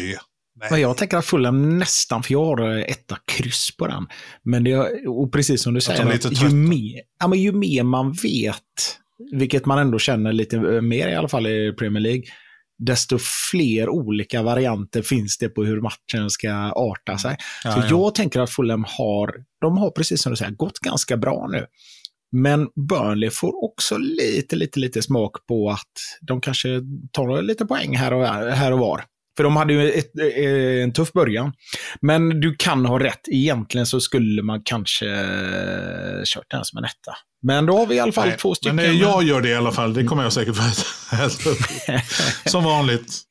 Men 0.69 0.81
jag 0.81 0.97
tänker 0.97 1.17
att 1.17 1.25
Fulham 1.25 1.77
nästan, 1.79 2.23
för 2.23 2.31
jag 2.31 2.45
har 2.45 2.77
etta 2.77 3.17
kryss 3.25 3.77
på 3.77 3.87
den. 3.87 4.07
Men 4.43 4.63
det, 4.63 4.71
är- 4.71 5.09
och 5.19 5.31
precis 5.31 5.63
som 5.63 5.73
du 5.73 5.81
säger, 5.81 6.05
att 6.13 6.21
trötta. 6.21 6.47
ju, 6.47 6.55
mer, 6.55 7.01
ja, 7.19 7.27
men 7.27 7.39
ju 7.39 7.51
mer 7.51 7.83
man 7.83 8.11
vet, 8.13 8.99
vilket 9.31 9.65
man 9.65 9.79
ändå 9.79 9.99
känner 9.99 10.33
lite 10.33 10.57
eh, 10.57 10.81
mer 10.81 11.07
i 11.07 11.15
alla 11.15 11.27
fall 11.27 11.47
i 11.47 11.73
Premier 11.79 12.01
League, 12.01 12.23
desto 12.79 13.17
fler 13.51 13.89
olika 13.89 14.41
varianter 14.43 15.01
finns 15.01 15.37
det 15.37 15.49
på 15.49 15.63
hur 15.63 15.81
matchen 15.81 16.29
ska 16.29 16.51
arta 16.71 17.17
sig. 17.17 17.37
Ja, 17.63 17.71
Så 17.71 17.79
ja. 17.79 17.87
jag 17.89 18.15
tänker 18.15 18.39
att 18.39 18.49
Fulham 18.49 18.85
har, 18.87 19.33
de 19.61 19.77
har 19.77 19.91
precis 19.91 20.21
som 20.21 20.31
du 20.31 20.35
säger, 20.35 20.51
gått 20.51 20.79
ganska 20.79 21.17
bra 21.17 21.47
nu. 21.51 21.65
Men 22.33 22.67
Burnley 22.89 23.29
får 23.29 23.63
också 23.63 23.97
lite, 23.97 24.55
lite, 24.55 24.79
lite 24.79 25.01
smak 25.01 25.45
på 25.47 25.69
att 25.69 25.91
de 26.21 26.41
kanske 26.41 26.69
tar 27.11 27.41
lite 27.41 27.65
poäng 27.65 27.97
här 27.97 28.13
och, 28.13 28.27
här 28.27 28.71
och 28.71 28.79
var. 28.79 29.03
För 29.37 29.43
de 29.43 29.55
hade 29.55 29.73
ju 29.73 29.91
ett, 29.91 30.11
eh, 30.19 30.83
en 30.83 30.93
tuff 30.93 31.11
början. 31.11 31.53
Men 32.01 32.41
du 32.41 32.55
kan 32.55 32.85
ha 32.85 32.99
rätt. 32.99 33.27
Egentligen 33.27 33.85
så 33.85 33.99
skulle 33.99 34.43
man 34.43 34.61
kanske 34.65 35.09
eh, 35.09 36.23
kört 36.25 36.51
den 36.51 36.65
som 36.65 36.77
en 36.77 36.85
etta. 36.85 37.13
Men 37.41 37.65
då 37.65 37.77
har 37.77 37.85
vi 37.85 37.95
i 37.95 37.99
alla 37.99 38.11
fall 38.11 38.27
Nej, 38.27 38.37
två 38.37 38.55
stycken. 38.55 38.75
Men 38.75 38.97
jag 38.97 39.23
gör 39.23 39.41
det 39.41 39.49
i 39.49 39.55
alla 39.55 39.71
fall. 39.71 39.93
Det 39.93 40.03
kommer 40.03 40.23
jag 40.23 40.33
säkert 40.33 40.55
äta. 41.13 41.99
Som 42.49 42.63
vanligt. 42.63 43.21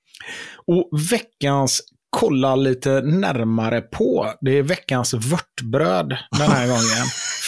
Och 0.66 0.88
veckans 1.10 1.82
kolla 2.16 2.56
lite 2.56 3.00
närmare 3.00 3.80
på, 3.80 4.32
det 4.40 4.58
är 4.58 4.62
veckans 4.62 5.14
vörtbröd 5.14 6.16
den 6.38 6.50
här 6.50 6.66
gången. 6.72 7.06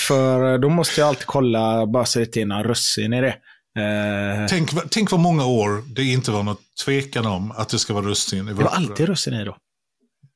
För 0.08 0.58
då 0.58 0.68
måste 0.68 1.00
jag 1.00 1.08
alltid 1.08 1.26
kolla, 1.26 1.87
bara 1.87 2.04
så 2.04 2.18
det 2.18 2.37
är 2.37 2.46
några 2.46 2.62
russin 2.62 3.12
i 3.12 3.20
det. 3.20 3.37
Eh, 3.82 4.46
Tänk, 4.49 4.70
tänk 4.90 5.11
vad 5.11 5.20
många 5.20 5.44
år 5.46 5.82
det 5.87 6.04
inte 6.04 6.30
var 6.30 6.42
något 6.42 6.61
tvekan 6.84 7.26
om 7.26 7.50
att 7.50 7.68
det 7.68 7.78
ska 7.78 7.94
vara 7.94 8.04
russin 8.06 8.38
i 8.38 8.42
det 8.49 8.52
var 8.54 8.62
vörtbröd. 8.64 8.90
alltid 8.90 9.06
russin 9.06 9.34
i 9.34 9.44
då. 9.44 9.56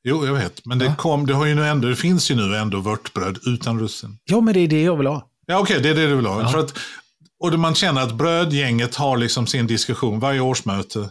Jo, 0.05 0.27
jag 0.27 0.35
vet. 0.35 0.67
Men 0.67 0.79
det, 0.79 0.85
Ja. 0.85 0.95
kom, 0.95 1.27
det, 1.27 1.35
har 1.35 1.47
ju 1.47 1.55
nu 1.55 1.67
ändå, 1.67 1.89
det 1.89 1.97
finns 1.97 2.31
ju 2.31 2.35
nu 2.35 2.57
ändå 2.57 2.81
vörtbröd 2.81 3.39
utan 3.47 3.81
russin. 3.81 4.19
Ja, 4.25 4.41
men 4.41 4.55
det 4.55 4.61
är 4.61 4.69
det 4.69 4.83
jag 4.83 4.97
vill 4.97 5.07
ha. 5.07 5.29
Ja, 5.47 5.59
okej, 5.59 5.81
det 5.83 5.89
är 5.89 5.95
det 5.95 6.07
du 6.07 6.17
vill 6.17 6.27
ha. 6.27 6.43
Ja. 6.43 6.49
För 6.49 6.59
att, 6.59 6.75
och 7.45 7.59
man 7.59 7.75
känner 7.75 8.01
att 8.03 8.15
brödgänget 8.15 8.95
har 8.95 9.17
liksom 9.17 9.47
sin 9.47 9.67
diskussion 9.67 10.21
varje 10.21 10.41
årsmöte. 10.41 11.11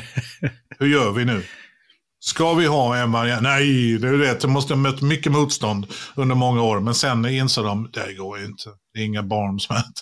Hur 0.78 0.86
gör 0.86 1.12
vi 1.12 1.24
nu? 1.24 1.42
Ska 2.22 2.54
vi 2.54 2.66
ha 2.66 2.96
en 2.96 3.12
variant? 3.12 3.42
Nej, 3.42 3.98
det 3.98 4.08
är 4.08 4.12
rätt. 4.12 4.40
Det 4.40 4.48
måste 4.48 4.72
ha 4.72 4.78
mött 4.78 5.02
mycket 5.02 5.32
motstånd 5.32 5.86
under 6.14 6.34
många 6.34 6.62
år. 6.62 6.80
Men 6.80 6.94
sen 6.94 7.26
inser 7.26 7.62
de, 7.62 7.90
det 7.92 8.14
går 8.14 8.38
ju 8.38 8.44
inte. 8.44 8.64
Det 8.94 9.00
är 9.00 9.04
inga 9.04 9.22
barn 9.22 9.60
som 9.60 9.76
äter 9.76 9.92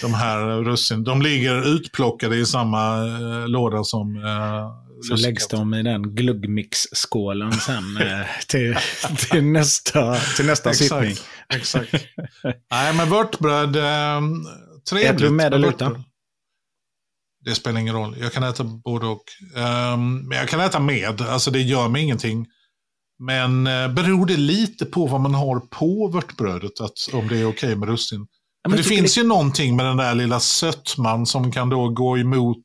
de 0.00 0.14
här 0.14 0.64
russin. 0.64 1.04
De 1.04 1.22
ligger 1.22 1.74
utplockade 1.76 2.36
i 2.36 2.46
samma 2.46 2.96
eh, 2.96 3.48
låda 3.48 3.84
som 3.84 4.16
eh, 4.16 4.70
Så 5.08 5.16
läggs 5.16 5.48
de 5.48 5.74
i 5.74 5.82
den 5.82 6.14
gluggmix-skålen 6.14 7.52
sen 7.52 7.96
eh, 7.96 8.26
till, 8.48 8.76
till 9.30 9.44
nästa, 9.44 10.16
till 10.36 10.46
nästa 10.46 10.72
sittning. 10.72 11.14
Exakt. 11.54 11.94
exakt. 11.94 12.06
Nej, 12.70 12.94
men 12.94 13.10
vörtbröd, 13.10 13.76
eh, 13.76 14.20
trevligt. 14.90 15.10
Äter 15.14 15.24
du 15.24 15.30
med 15.30 15.54
eller 15.54 15.68
utan? 15.68 16.04
Det 17.46 17.54
spelar 17.54 17.80
ingen 17.80 17.94
roll. 17.94 18.16
Jag 18.20 18.32
kan 18.32 18.42
äta 18.42 18.64
både 18.64 19.06
och. 19.06 19.24
Ehm, 19.56 20.28
men 20.28 20.38
jag 20.38 20.48
kan 20.48 20.60
äta 20.60 20.80
med. 20.80 21.20
Alltså 21.20 21.50
det 21.50 21.62
gör 21.62 21.88
mig 21.88 22.02
ingenting. 22.02 22.46
Men 23.18 23.66
uh, 23.66 23.94
beror 23.94 24.26
det 24.26 24.36
lite 24.36 24.84
på 24.84 25.06
vad 25.06 25.20
man 25.20 25.34
har 25.34 25.60
på 25.60 26.08
vörtbrödet, 26.08 26.80
att, 26.80 26.92
om 27.12 27.28
det 27.28 27.38
är 27.38 27.48
okej 27.48 27.76
med 27.76 27.88
russin. 27.88 28.26
Ja, 28.62 28.70
men 28.70 28.76
det 28.76 28.84
finns 28.84 29.18
ju 29.18 29.22
någonting 29.24 29.76
med 29.76 29.86
den 29.86 29.96
där 29.96 30.14
lilla 30.14 30.40
sötman 30.40 31.26
som 31.26 31.52
kan 31.52 31.68
då 31.68 31.88
gå 31.88 32.18
emot 32.18 32.58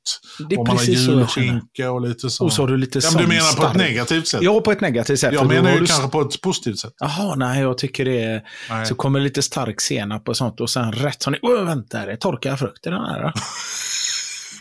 Det 0.49 0.57
om 0.57 0.67
man 0.67 0.77
har 0.77 0.83
julskinka 0.83 1.91
och 1.91 2.01
lite 2.01 2.29
så. 2.29 2.45
Och 2.45 2.53
så 2.53 2.61
har 2.61 2.67
du 2.67 2.77
lite 2.77 2.99
ja, 3.03 3.11
men 3.13 3.21
du 3.21 3.27
menar 3.27 3.55
på 3.55 3.65
ett 3.65 3.75
negativt 3.75 4.27
sätt? 4.27 4.41
Ja, 4.43 4.61
på 4.61 4.71
ett 4.71 4.81
negativt 4.81 5.19
sätt. 5.19 5.33
jag 5.33 5.47
menar 5.47 5.71
ju 5.71 5.79
du- 5.79 5.85
kanske 5.85 6.07
på 6.07 6.21
ett 6.21 6.41
positivt 6.41 6.79
sätt. 6.79 6.93
Jaha, 6.99 7.35
nej, 7.35 7.61
jag 7.61 7.77
tycker 7.77 8.05
det 8.05 8.23
är... 8.23 8.41
Nej. 8.69 8.85
Så 8.85 8.95
kommer 8.95 9.19
lite 9.19 9.41
stark 9.41 9.81
senap 9.81 10.29
och 10.29 10.37
sånt 10.37 10.61
och 10.61 10.69
sen 10.69 10.91
rätt 10.91 11.23
som 11.23 11.33
det... 11.33 11.39
Åh, 11.41 11.63
vänta, 11.63 11.99
är 11.99 12.07
det 12.07 12.17
torkad 12.17 12.59
frukt 12.59 12.87
i 12.87 12.89
den 12.89 12.99
här? 12.99 13.33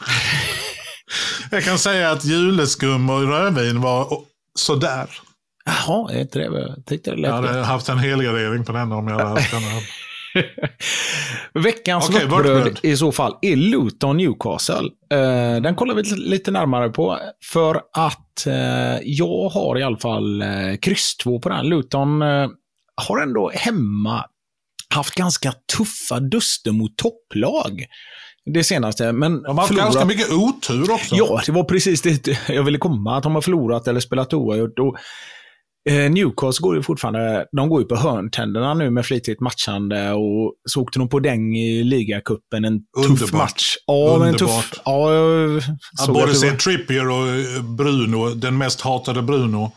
Jag 1.50 1.64
kan 1.64 1.78
säga 1.78 2.10
att 2.10 2.24
juleskum 2.24 3.10
och 3.10 3.28
rödvin 3.28 3.80
var 3.80 4.06
sådär. 4.54 5.06
Jaha, 5.64 6.12
är 6.12 6.20
inte 6.20 6.38
det 6.38 6.50
vad 6.50 6.60
jag 6.60 6.86
tyckte 6.86 7.10
det 7.10 7.16
lät 7.16 7.28
Jag 7.28 7.36
hade 7.42 7.62
haft 7.62 7.88
en 7.88 7.98
helgardering 7.98 8.64
på 8.64 8.72
den 8.72 8.92
om 8.92 9.08
jag 9.08 9.18
hade 9.18 9.28
haft 9.30 9.50
den. 9.50 9.62
här. 9.62 9.82
Veckans 11.62 12.10
vörtbröd 12.10 12.46
vörtbröd. 12.46 12.78
i 12.82 12.96
så 12.96 13.12
fall 13.12 13.36
är 13.42 13.56
Luton 13.56 14.16
Newcastle. 14.16 14.88
Eh, 15.12 15.62
den 15.62 15.74
kollar 15.74 15.94
vi 15.94 16.02
lite- 16.02 16.50
närmare 16.50 16.88
på 16.88 17.18
för 17.52 17.82
att 17.92 18.46
eh, 18.46 18.98
jag 19.04 19.48
har 19.48 19.78
i 19.78 19.82
alla 19.82 19.96
fall 19.98 20.42
eh, 20.42 20.76
kryss 20.82 21.16
2 21.16 21.40
på 21.40 21.48
den. 21.48 21.66
Luton 21.68 22.20
har 23.06 23.22
ändå 23.22 23.50
hemma 23.54 24.24
haft 24.94 25.14
ganska 25.14 25.52
tuffa 25.76 26.20
duster 26.20 26.72
mot 26.72 26.96
topplag 26.96 27.84
det 28.54 28.64
senaste. 28.64 29.12
Men 29.12 29.42
De 29.42 29.58
har 29.58 29.64
haft 29.66 29.74
ganska 29.76 30.04
mycket 30.04 30.32
otur 30.32 30.90
också. 30.92 31.14
Ja, 31.16 31.42
det 31.46 31.52
var 31.52 31.64
precis 31.64 32.02
det 32.02 32.38
jag 32.48 32.62
ville 32.62 32.78
komma. 32.78 33.16
Att 33.16 33.22
de 33.22 33.34
har 33.34 33.42
förlorat 33.42 33.88
eller 33.88 34.00
spelat 34.00 34.34
oavgjort. 34.34 34.78
Och, 34.78 34.96
eh, 35.92 36.10
Newcastle 36.10 36.62
går 36.62 36.76
ju 36.76 36.82
fortfarande, 36.82 37.46
de 37.56 37.68
går 37.68 37.80
ju 37.80 37.86
på 37.86 37.96
hörntänderna 37.96 38.74
nu 38.74 38.90
med 38.90 39.06
flitigt 39.06 39.40
matchande 39.40 40.10
och 40.12 40.54
så 40.68 40.82
åkte 40.82 40.98
de 40.98 41.08
på 41.08 41.20
däng 41.20 41.56
i 41.56 41.84
ligacupen. 41.84 42.64
En 42.64 42.78
tuff 42.78 43.06
Underbart. 43.10 43.32
match. 43.32 43.74
Ja, 43.86 44.16
men 44.18 44.28
en 44.28 44.34
tuff. 44.34 44.48
Underbart. 44.48 44.80
Ja, 44.84 45.12
jag 45.14 45.62
såg 46.06 46.14
både 46.14 46.34
se 46.34 46.50
Trippier 46.50 47.10
och 47.10 47.28
eh, 47.28 47.62
Bruno, 47.62 48.28
den 48.34 48.58
mest 48.58 48.80
hatade 48.80 49.22
Bruno, 49.22 49.72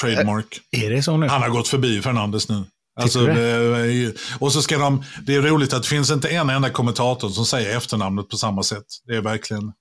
trademark. 0.00 0.46
är 0.76 0.90
det 0.90 1.02
så 1.02 1.16
nu? 1.16 1.26
Han 1.26 1.42
har 1.42 1.48
gått 1.48 1.68
förbi 1.68 2.00
Fernandes 2.02 2.48
nu. 2.48 2.64
Alltså, 3.00 3.26
du 3.26 3.32
det, 3.34 4.14
och 4.38 4.52
så 4.52 4.62
ska 4.62 4.78
de, 4.78 5.04
det 5.26 5.34
är 5.34 5.42
roligt 5.42 5.72
att 5.72 5.82
det 5.82 5.88
finns 5.88 6.10
inte 6.10 6.28
en 6.28 6.50
enda 6.50 6.70
kommentator 6.70 7.28
som 7.28 7.46
säger 7.46 7.76
efternamnet 7.76 8.28
på 8.28 8.36
samma 8.36 8.62
sätt. 8.62 8.84
Det 9.06 9.16
är 9.16 9.20
verkligen... 9.20 9.72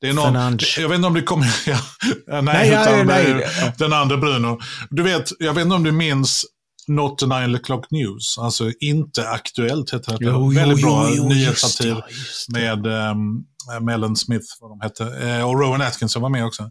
Det 0.00 0.08
är 0.08 0.12
någon, 0.12 0.24
Fernandes. 0.24 0.78
jag 0.78 0.88
vet 0.88 0.96
inte 0.96 1.08
om 1.08 1.14
det 1.14 1.22
kommer... 1.22 1.46
Ja, 1.66 1.80
nej, 2.26 2.42
Nej, 2.42 2.68
utan 2.68 3.06
nej, 3.06 3.34
nej. 3.34 3.72
den 3.78 3.92
andra 3.92 4.16
Bruno. 4.16 4.58
Du 4.90 5.02
vet, 5.02 5.30
jag 5.38 5.54
vet 5.54 5.62
inte 5.62 5.74
om 5.76 5.84
du 5.84 5.92
minns 5.92 6.44
Not 6.88 7.18
the 7.18 7.26
Nine 7.26 7.56
O'Clock 7.56 7.84
News. 7.90 8.38
Alltså 8.38 8.72
inte 8.80 9.28
Aktuellt 9.28 9.94
heter 9.94 10.16
det. 10.18 10.60
Väldigt 10.60 10.82
bra 10.82 11.08
nyhetssatir 11.08 11.88
just 11.88 12.06
det, 12.08 12.14
just 12.14 12.46
det. 12.48 12.60
med 12.60 13.10
um, 13.10 13.44
Mellon 13.86 14.16
Smith, 14.16 14.46
vad 14.60 14.70
de 14.70 14.80
hette. 14.80 15.28
Eh, 15.28 15.48
och 15.48 15.60
Rowan 15.60 15.82
Atkinson 15.82 16.22
var 16.22 16.28
med 16.28 16.44
också. 16.44 16.62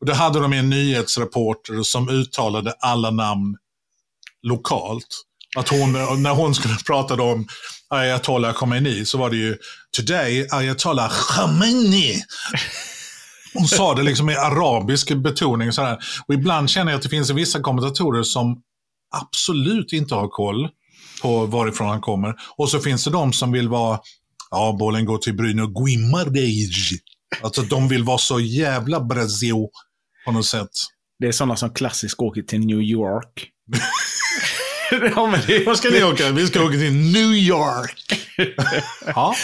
Och 0.00 0.06
då 0.06 0.12
hade 0.12 0.40
de 0.40 0.52
en 0.52 0.70
nyhetsreporter 0.70 1.82
som 1.82 2.08
uttalade 2.08 2.74
alla 2.80 3.10
namn 3.10 3.56
lokalt. 4.42 5.06
Att 5.56 5.68
hon, 5.68 5.92
när 6.22 6.30
hon 6.30 6.54
skulle 6.54 6.76
prata 6.86 7.22
om 7.22 7.46
Ayatollah 7.90 8.52
Khomeini 8.52 9.04
så 9.04 9.18
var 9.18 9.30
det 9.30 9.36
ju 9.36 9.56
Today 9.96 10.48
Ayatollah 10.50 11.10
Khomeini. 11.10 12.22
Hon 13.54 13.68
sa 13.68 13.94
det 13.94 14.02
liksom 14.02 14.26
med 14.26 14.38
arabisk 14.38 15.14
betoning. 15.14 15.72
Så 15.72 15.82
här. 15.82 15.98
Och 16.26 16.34
ibland 16.34 16.70
känner 16.70 16.92
jag 16.92 16.96
att 16.96 17.02
det 17.02 17.08
finns 17.08 17.30
vissa 17.30 17.60
kommentatorer 17.60 18.22
som 18.22 18.62
absolut 19.16 19.92
inte 19.92 20.14
har 20.14 20.28
koll 20.28 20.68
på 21.22 21.46
varifrån 21.46 21.88
han 21.88 22.00
kommer. 22.00 22.34
Och 22.56 22.70
så 22.70 22.80
finns 22.80 23.04
det 23.04 23.10
de 23.10 23.32
som 23.32 23.52
vill 23.52 23.68
vara, 23.68 24.00
ja 24.50 24.76
bollen 24.78 25.04
går 25.04 25.18
till 25.18 25.34
Bruno 25.34 25.66
Guimaraes. 25.66 26.90
Alltså 27.42 27.62
de 27.62 27.88
vill 27.88 28.04
vara 28.04 28.18
så 28.18 28.40
jävla 28.40 29.00
Brasil 29.00 29.66
på 30.24 30.32
något 30.32 30.46
sätt. 30.46 30.70
Det 31.18 31.26
är 31.26 31.32
sådana 31.32 31.56
som 31.56 31.74
klassiskt 31.74 32.20
åker 32.20 32.42
till 32.42 32.60
New 32.60 32.80
York. 32.80 33.48
ja, 35.16 35.34
det, 35.46 35.66
Var 35.66 35.74
ska 35.74 35.90
ni 35.90 36.04
åka? 36.04 36.30
Vi 36.30 36.46
ska 36.46 36.62
åka 36.62 36.72
till 36.72 36.92
New 36.92 37.32
York. 37.32 38.28
ja, 39.06 39.34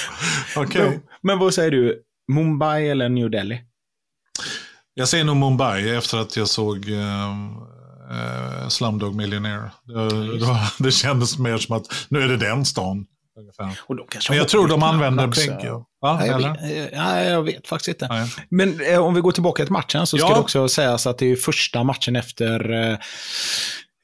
okej. 0.56 0.82
men, 0.82 1.00
men 1.22 1.38
vad 1.38 1.54
säger 1.54 1.70
du? 1.70 2.02
Mumbai 2.32 2.88
eller 2.88 3.08
New 3.08 3.30
Delhi? 3.30 3.60
Jag 4.94 5.08
säger 5.08 5.24
nog 5.24 5.36
Mumbai 5.36 5.96
efter 5.96 6.18
att 6.18 6.36
jag 6.36 6.48
såg 6.48 6.88
uh, 6.88 8.68
Slumdog 8.68 9.14
Millionaire. 9.14 9.70
Det, 9.84 10.38
det, 10.38 10.56
det 10.78 10.92
kändes 10.92 11.38
mer 11.38 11.58
som 11.58 11.76
att 11.76 12.06
nu 12.08 12.22
är 12.22 12.28
det 12.28 12.36
den 12.36 12.64
stan. 12.64 13.06
Och 13.86 13.96
då 13.96 14.04
kanske 14.08 14.32
Men 14.32 14.38
jag 14.38 14.48
tror 14.48 14.68
de 14.68 14.82
använder 14.82 15.26
bägge. 15.26 15.82
Ja, 16.00 16.26
jag, 16.26 16.38
vet, 16.38 16.90
ja, 16.92 17.20
jag 17.20 17.42
vet 17.42 17.68
faktiskt 17.68 17.88
inte. 17.88 18.08
Nej. 18.08 18.28
Men 18.50 18.80
eh, 18.80 18.98
om 18.98 19.14
vi 19.14 19.20
går 19.20 19.32
tillbaka 19.32 19.64
till 19.64 19.72
matchen 19.72 20.06
så 20.06 20.18
ska 20.18 20.26
ja. 20.26 20.34
det 20.34 20.40
också 20.40 20.68
sägas 20.68 21.06
att 21.06 21.18
det 21.18 21.26
är 21.26 21.36
första 21.36 21.84
matchen 21.84 22.16
efter 22.16 22.70
eh, 22.70 22.98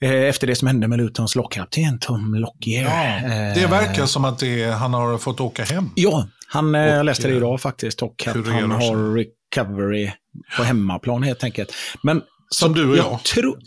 efter 0.03 0.47
det 0.47 0.57
som 0.57 0.69
hände 0.69 0.89
med 0.89 0.99
Lutons 0.99 1.35
lockkapten 1.35 1.99
Tom 1.99 2.35
Lockyer. 2.35 2.83
Ja, 2.83 3.55
det 3.55 3.67
verkar 3.67 4.07
som 4.07 4.25
att 4.25 4.39
det, 4.39 4.65
han 4.65 4.95
har 4.95 5.19
fått 5.19 5.41
åka 5.41 5.65
hem. 5.65 5.91
Ja, 5.95 6.29
han 6.47 6.75
och, 6.75 7.05
läste 7.05 7.29
det 7.29 7.35
idag 7.35 7.61
faktiskt. 7.61 8.03
Och 8.03 8.27
att 8.27 8.47
han 8.47 8.71
har 8.71 9.15
recovery 9.17 10.11
på 10.57 10.63
hemmaplan 10.63 11.23
helt 11.23 11.45
enkelt. 11.45 11.75
Men 12.03 12.23
som 12.51 12.75
du 12.75 12.91
och 12.91 12.97
jag. 12.97 13.07
jag 13.07 13.23
tror... 13.23 13.59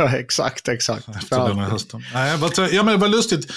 exakt, 0.18 0.68
exakt. 0.68 1.08
Efter 1.08 1.48
den 1.48 1.58
här 1.58 1.70
hösten. 1.70 2.04
Nej, 2.14 2.36
vad, 2.38 2.52
ja, 2.72 2.82
men 2.82 3.00
vad 3.00 3.10
lustigt. 3.10 3.52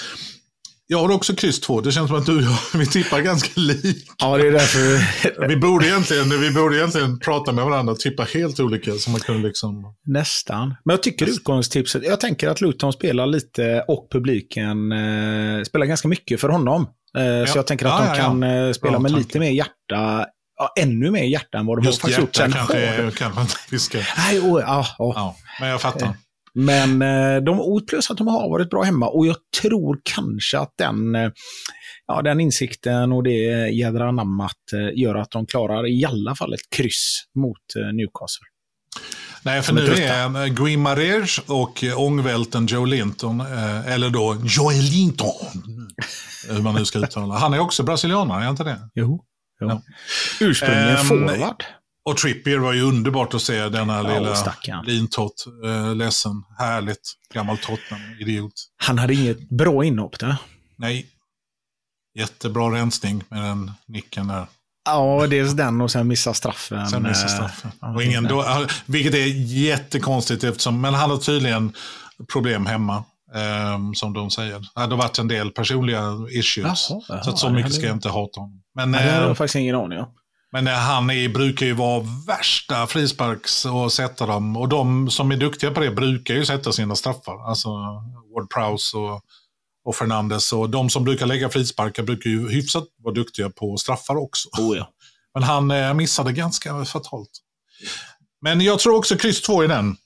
Jag 0.88 0.98
har 0.98 1.14
också 1.14 1.34
kryss 1.34 1.60
2. 1.60 1.80
Det 1.80 1.92
känns 1.92 2.08
som 2.08 2.18
att 2.18 2.26
du 2.26 2.36
och 2.36 2.42
jag, 2.42 2.58
vi 2.80 2.86
tippar 2.86 3.20
ganska 3.20 3.60
lika. 3.60 4.12
Ja, 4.18 4.36
det 4.36 4.48
är 4.48 4.52
därför. 4.52 5.48
vi, 5.48 5.56
borde 5.56 5.86
egentligen, 5.86 6.40
vi 6.40 6.50
borde 6.50 6.76
egentligen 6.76 7.18
prata 7.18 7.52
med 7.52 7.64
varandra 7.64 7.92
och 7.92 8.00
tippa 8.00 8.22
helt 8.22 8.60
olika. 8.60 8.92
Så 8.92 9.10
man 9.10 9.20
kunde 9.20 9.48
liksom... 9.48 9.94
Nästan. 10.04 10.68
Men 10.84 10.94
jag 10.94 11.02
tycker 11.02 11.26
Nästan. 11.26 11.40
utgångstipset, 11.40 12.04
jag 12.04 12.20
tänker 12.20 12.48
att 12.48 12.60
Luton 12.60 12.92
spelar 12.92 13.26
lite 13.26 13.84
och 13.88 14.08
publiken 14.12 14.92
eh, 14.92 15.62
spelar 15.62 15.86
ganska 15.86 16.08
mycket 16.08 16.40
för 16.40 16.48
honom. 16.48 16.86
Eh, 17.18 17.24
ja. 17.24 17.46
Så 17.46 17.58
jag 17.58 17.66
tänker 17.66 17.86
att 17.86 18.06
ja, 18.06 18.12
de 18.12 18.20
kan 18.20 18.42
ja, 18.42 18.74
spela 18.74 18.98
med 18.98 19.10
tanke. 19.10 19.26
lite 19.26 19.38
mer 19.38 19.50
hjärta 19.50 20.26
ja, 20.56 20.72
ännu 20.80 21.10
mer 21.10 21.24
hjärta 21.24 21.58
än 21.58 21.66
vad 21.66 21.78
de 21.78 21.84
Just 21.84 22.02
har 22.02 22.08
faktiskt 22.08 22.38
gjort. 22.38 22.38
Hjärta 22.38 23.10
kanske, 23.16 23.58
vi 23.70 23.78
ska... 23.78 23.98
Nej, 24.16 24.40
oh, 24.40 24.60
ja, 24.60 24.86
oh. 24.98 25.12
ja, 25.16 25.36
men 25.60 25.68
jag 25.68 25.80
fattar. 25.80 26.14
Men 26.58 27.02
eh, 27.02 27.42
de, 27.42 27.80
plus 27.86 28.10
att 28.10 28.18
de 28.18 28.26
har 28.26 28.50
varit 28.50 28.70
bra 28.70 28.82
hemma 28.82 29.08
och 29.08 29.26
jag 29.26 29.36
tror 29.62 30.00
kanske 30.02 30.58
att 30.58 30.72
den, 30.78 31.14
eh, 31.14 31.30
ja, 32.06 32.22
den 32.22 32.40
insikten 32.40 33.12
och 33.12 33.22
det 33.22 33.68
jädra 33.68 34.12
namnet 34.12 34.52
eh, 34.72 35.00
gör 35.02 35.14
att 35.14 35.30
de 35.30 35.46
klarar 35.46 35.88
i 35.88 36.04
alla 36.04 36.34
fall 36.34 36.54
ett 36.54 36.70
kryss 36.76 37.24
mot 37.34 37.92
Newcastle. 37.92 38.46
Nej, 39.42 39.62
för 39.62 39.72
nu 39.72 39.80
är 39.80 40.48
Green 40.48 40.80
Marriage 40.80 41.42
och 41.46 41.84
ångvälten 41.96 42.66
Joe 42.66 42.84
Linton, 42.84 43.40
eller 43.86 44.10
då 44.10 44.36
Joe 44.44 44.70
Linton, 44.70 45.74
hur 46.48 46.62
man 46.62 46.74
nu 46.74 46.84
ska 46.84 46.98
uttala. 46.98 47.34
Han 47.34 47.54
är 47.54 47.58
också 47.58 47.82
brasilianare, 47.82 48.44
är 48.44 48.50
inte 48.50 48.64
det? 48.64 48.90
Jo. 48.94 49.24
jo. 49.60 49.68
Ja. 49.68 49.82
Ursprungligen 50.40 50.98
um, 50.98 51.06
forward. 51.06 51.64
Och 52.06 52.16
Trippier 52.16 52.58
var 52.58 52.72
ju 52.72 52.82
underbart 52.82 53.34
att 53.34 53.42
se 53.42 53.68
denna 53.68 53.96
ja, 53.96 54.18
lilla 54.18 54.82
lintott. 54.84 55.44
Eh, 55.64 55.94
ledsen, 55.94 56.44
härligt, 56.58 57.12
gammal 57.34 57.58
Tottenham-idiot. 57.58 58.52
Han 58.76 58.98
hade 58.98 59.14
inget 59.14 59.48
bra 59.48 59.84
inhopp 59.84 60.18
där. 60.18 60.36
Nej. 60.76 61.06
Jättebra 62.18 62.70
rensning 62.70 63.24
med 63.28 63.42
den 63.42 63.72
nicken 63.86 64.26
där. 64.26 64.46
Ja, 64.84 65.26
dels 65.30 65.52
den 65.52 65.80
och 65.80 65.90
sen 65.90 66.06
missa 66.06 66.34
straffen. 66.34 66.86
Sen 66.86 67.02
missa 67.02 67.28
straffen. 67.28 67.70
och 67.94 68.02
ingen 68.02 68.24
då, 68.24 68.66
vilket 68.86 69.14
är 69.14 69.26
jättekonstigt 69.52 70.44
eftersom, 70.44 70.80
men 70.80 70.94
han 70.94 71.10
har 71.10 71.18
tydligen 71.18 71.72
problem 72.32 72.66
hemma. 72.66 73.04
Um, 73.74 73.94
som 73.94 74.12
de 74.12 74.30
säger. 74.30 74.58
Det 74.58 74.80
har 74.80 74.96
varit 74.96 75.18
en 75.18 75.28
del 75.28 75.50
personliga 75.50 76.02
issues. 76.30 76.86
Jaha, 76.90 77.02
jaha, 77.08 77.22
så 77.22 77.30
att 77.30 77.38
så 77.38 77.50
mycket 77.50 77.74
ska 77.74 77.86
jag 77.86 77.96
inte 77.96 78.08
hata 78.08 78.40
honom. 78.40 78.62
Men, 78.74 78.92
ja, 78.92 79.00
det 79.00 79.04
hade 79.04 79.20
jag 79.20 79.28
ehm, 79.28 79.36
faktiskt 79.36 79.56
ingen 79.56 79.74
aning 79.74 79.98
om. 79.98 80.06
Men 80.56 80.66
han 80.66 81.10
är, 81.10 81.28
brukar 81.28 81.66
ju 81.66 81.72
vara 81.72 82.02
värsta 82.26 82.86
frisparks 82.86 83.64
och 83.64 83.92
sätta 83.92 84.26
dem. 84.26 84.56
Och 84.56 84.68
de 84.68 85.10
som 85.10 85.32
är 85.32 85.36
duktiga 85.36 85.70
på 85.70 85.80
det 85.80 85.90
brukar 85.90 86.34
ju 86.34 86.46
sätta 86.46 86.72
sina 86.72 86.96
straffar. 86.96 87.48
Alltså 87.48 87.68
Ward 88.34 88.50
Prowse 88.54 88.96
och, 88.96 89.20
och 89.84 89.96
Fernandes. 89.96 90.52
Och 90.52 90.70
de 90.70 90.90
som 90.90 91.04
brukar 91.04 91.26
lägga 91.26 91.48
frisparkar 91.48 92.02
brukar 92.02 92.30
ju 92.30 92.48
hyfsat 92.48 92.84
vara 93.02 93.14
duktiga 93.14 93.50
på 93.50 93.76
straffar 93.76 94.16
också. 94.16 94.48
Oh 94.58 94.76
ja. 94.76 94.88
Men 95.34 95.42
han 95.42 95.70
eh, 95.70 95.94
missade 95.94 96.32
ganska 96.32 96.84
fatalt. 96.84 97.30
Men 98.42 98.60
jag 98.60 98.78
tror 98.78 98.96
också 98.96 99.16
kryss 99.16 99.42
2 99.42 99.64
i 99.64 99.66
den. 99.66 99.96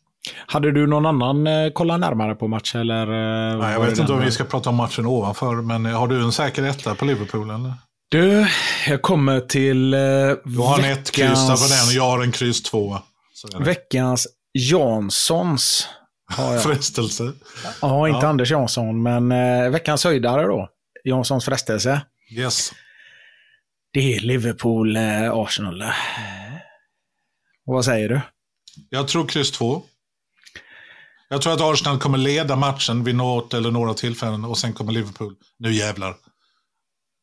Hade 0.47 0.73
du 0.73 0.87
någon 0.87 1.07
annan 1.07 1.47
eh, 1.47 1.71
kolla 1.75 1.97
närmare 1.97 2.35
på 2.35 2.49
match? 2.49 2.75
Eller, 2.75 3.03
eh, 3.03 3.59
Nej, 3.59 3.73
jag 3.73 3.81
vet 3.81 3.99
inte 3.99 4.13
om 4.13 4.21
vi 4.21 4.31
ska 4.31 4.45
prata 4.45 4.71
om 4.71 4.77
matchen 4.77 5.07
ovanför, 5.07 5.55
men 5.55 5.85
har 5.87 6.09
du 6.09 6.23
en 6.23 6.33
säker 6.33 6.63
etta 6.63 6.95
på 6.95 7.05
Liverpool? 7.05 7.51
Eller? 7.51 7.75
Du, 8.11 8.47
jag 8.87 9.03
kommer 9.03 9.41
till 9.41 9.95
eh, 9.95 10.01
Du 10.01 10.59
har 10.59 10.77
veckans... 10.77 10.99
ett 10.99 11.11
kryss 11.11 11.47
på 11.47 11.69
den 11.69 11.87
och 11.87 11.93
jag 11.93 12.03
har 12.03 12.23
en 12.23 12.33
kryss 12.33 12.63
två. 12.63 12.99
Veckans 13.61 14.27
Janssons. 14.53 15.89
Frestelse. 16.63 17.33
Ja, 17.83 18.09
inte 18.09 18.27
ja. 18.27 18.29
Anders 18.29 18.51
Jansson, 18.51 19.03
men 19.03 19.33
eh, 19.33 19.71
veckans 19.71 20.05
höjdare 20.05 20.47
då. 20.47 20.69
Janssons 21.05 21.45
frestelse. 21.45 22.01
Yes. 22.31 22.73
Det 23.93 24.15
är 24.15 24.21
Liverpool-Arsenal. 24.21 25.83
Eh, 25.83 25.89
vad 27.65 27.85
säger 27.85 28.09
du? 28.09 28.21
Jag 28.89 29.09
tror 29.09 29.29
kryss 29.29 29.51
två. 29.51 29.83
Jag 31.29 31.43
tror 31.43 31.53
att 31.53 31.61
Arsenal 31.61 31.99
kommer 31.99 32.19
leda 32.19 32.57
matchen 32.57 33.05
vid 33.05 33.15
något 33.15 33.55
eller 33.55 33.71
några 33.71 33.95
tillfällen 33.95 34.45
och 34.45 34.59
sen 34.59 34.73
kommer 34.73 34.93
Liverpool. 34.93 35.35
Nu 35.59 35.73
jävlar. 35.73 36.17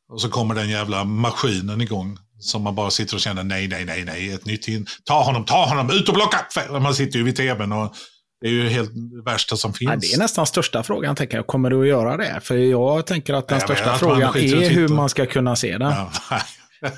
Och 0.10 0.22
så 0.22 0.30
kommer 0.30 0.56
den 0.56 0.70
jävla 0.70 1.04
maskinen 1.04 1.82
igång. 1.82 2.18
Som 2.40 2.64
man 2.64 2.76
bara 2.76 2.90
sitter 2.90 3.16
och 3.16 3.22
känner 3.22 3.44
nej, 3.44 3.68
nej, 3.68 3.86
nej, 3.86 4.06
nej, 4.06 4.32
ett 4.32 4.46
nytt 4.46 4.68
in. 4.68 4.86
Ta 5.04 5.24
honom, 5.24 5.46
ta 5.46 5.66
honom, 5.66 5.90
ut 5.92 6.10
och 6.10 6.16
blocka! 6.16 6.38
Man 6.80 6.96
sitter 6.96 7.20
ju 7.20 7.26
vid 7.26 7.36
tvn 7.36 7.72
och 7.72 7.96
det 8.42 8.48
är 8.48 8.52
ju 8.52 8.70
helt 8.70 8.92
värsta 9.26 9.58
som 9.58 9.74
finns. 9.74 9.92
Ja, 9.92 9.96
det 9.96 10.14
är 10.14 10.20
nästan 10.20 10.48
största 10.48 10.84
frågan, 10.84 11.16
tänker 11.16 11.38
jag. 11.38 11.48
Kommer 11.48 11.70
du 11.70 11.82
att 11.82 11.88
göra 11.88 12.18
det? 12.18 12.40
För 12.44 12.58
jag 12.58 13.06
tänker 13.06 13.34
att 13.34 13.48
den 13.48 13.62
största 13.62 13.98
frågan 13.98 14.38
är 14.38 14.70
hur 14.70 14.88
man 14.88 15.10
ska 15.10 15.26
kunna 15.26 15.56
se 15.56 15.78
den. 15.78 15.92
Ja, 15.92 16.12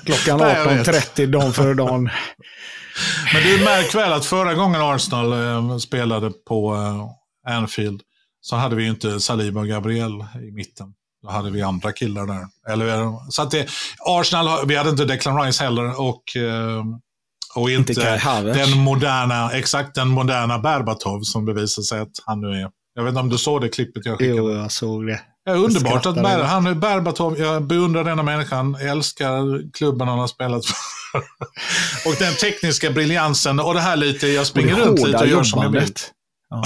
Klockan 0.04 0.40
18.30 0.40 1.26
dagen 1.26 1.52
före 1.52 1.74
dagen. 1.74 2.10
Men 3.32 3.42
du 3.42 3.64
märk 3.64 3.94
väl 3.94 4.12
att 4.12 4.26
förra 4.26 4.54
gången 4.54 4.80
Arsenal 4.80 5.32
eh, 5.32 5.78
spelade 5.78 6.30
på 6.48 6.74
eh, 6.74 7.54
Anfield 7.54 8.02
så 8.40 8.56
hade 8.56 8.76
vi 8.76 8.82
ju 8.82 8.90
inte 8.90 9.20
Saliba 9.20 9.60
och 9.60 9.68
Gabriel 9.68 10.12
i 10.48 10.52
mitten. 10.52 10.86
Då 11.22 11.30
hade 11.30 11.50
vi 11.50 11.62
andra 11.62 11.92
killar 11.92 12.26
där. 12.26 12.46
Eller, 12.72 13.30
så 13.30 13.42
att 13.42 13.50
det, 13.50 13.68
Arsenal, 13.98 14.66
vi 14.66 14.76
hade 14.76 14.90
inte 14.90 15.04
Declan 15.04 15.42
Rice 15.42 15.64
heller 15.64 16.00
och, 16.00 16.36
eh, 16.36 16.84
och 17.54 17.70
inte, 17.70 17.92
inte 17.92 18.42
den 18.42 18.78
moderna, 18.78 19.52
exakt 19.52 19.94
den 19.94 20.08
moderna 20.08 20.58
Berbatov 20.58 21.20
som 21.22 21.44
bevisar 21.44 21.82
sig 21.82 22.00
att 22.00 22.10
han 22.26 22.40
nu 22.40 22.48
är. 22.48 22.70
Jag 22.94 23.04
vet 23.04 23.10
inte 23.10 23.20
om 23.20 23.28
du 23.28 23.38
såg 23.38 23.60
det 23.60 23.68
klippet 23.68 24.06
jag 24.06 24.18
skickade? 24.18 24.36
Jo, 24.36 24.50
jag 24.50 24.72
såg 24.72 25.06
det. 25.06 25.20
Ja, 25.44 25.52
underbart 25.52 26.06
att 26.06 26.14
Ber, 26.14 26.42
han 26.42 26.66
är 26.66 26.74
Berbatov, 26.74 27.38
jag 27.38 27.62
beundrar 27.62 28.04
denna 28.04 28.22
människan, 28.22 28.74
älskar 28.74 29.72
klubben 29.72 30.08
han 30.08 30.18
har 30.18 30.26
spelat 30.26 30.66
för. 30.66 30.76
och 32.08 32.14
den 32.18 32.34
tekniska 32.34 32.90
briljansen 32.90 33.60
och 33.60 33.74
det 33.74 33.80
här 33.80 33.96
lite, 33.96 34.28
jag 34.28 34.46
springer 34.46 34.74
runt 34.74 35.06
lite 35.06 35.18
och 35.18 35.26
gör 35.26 35.42
som 35.42 35.62
jag 35.62 35.70
vill. 35.70 35.92
Ja. 36.50 36.62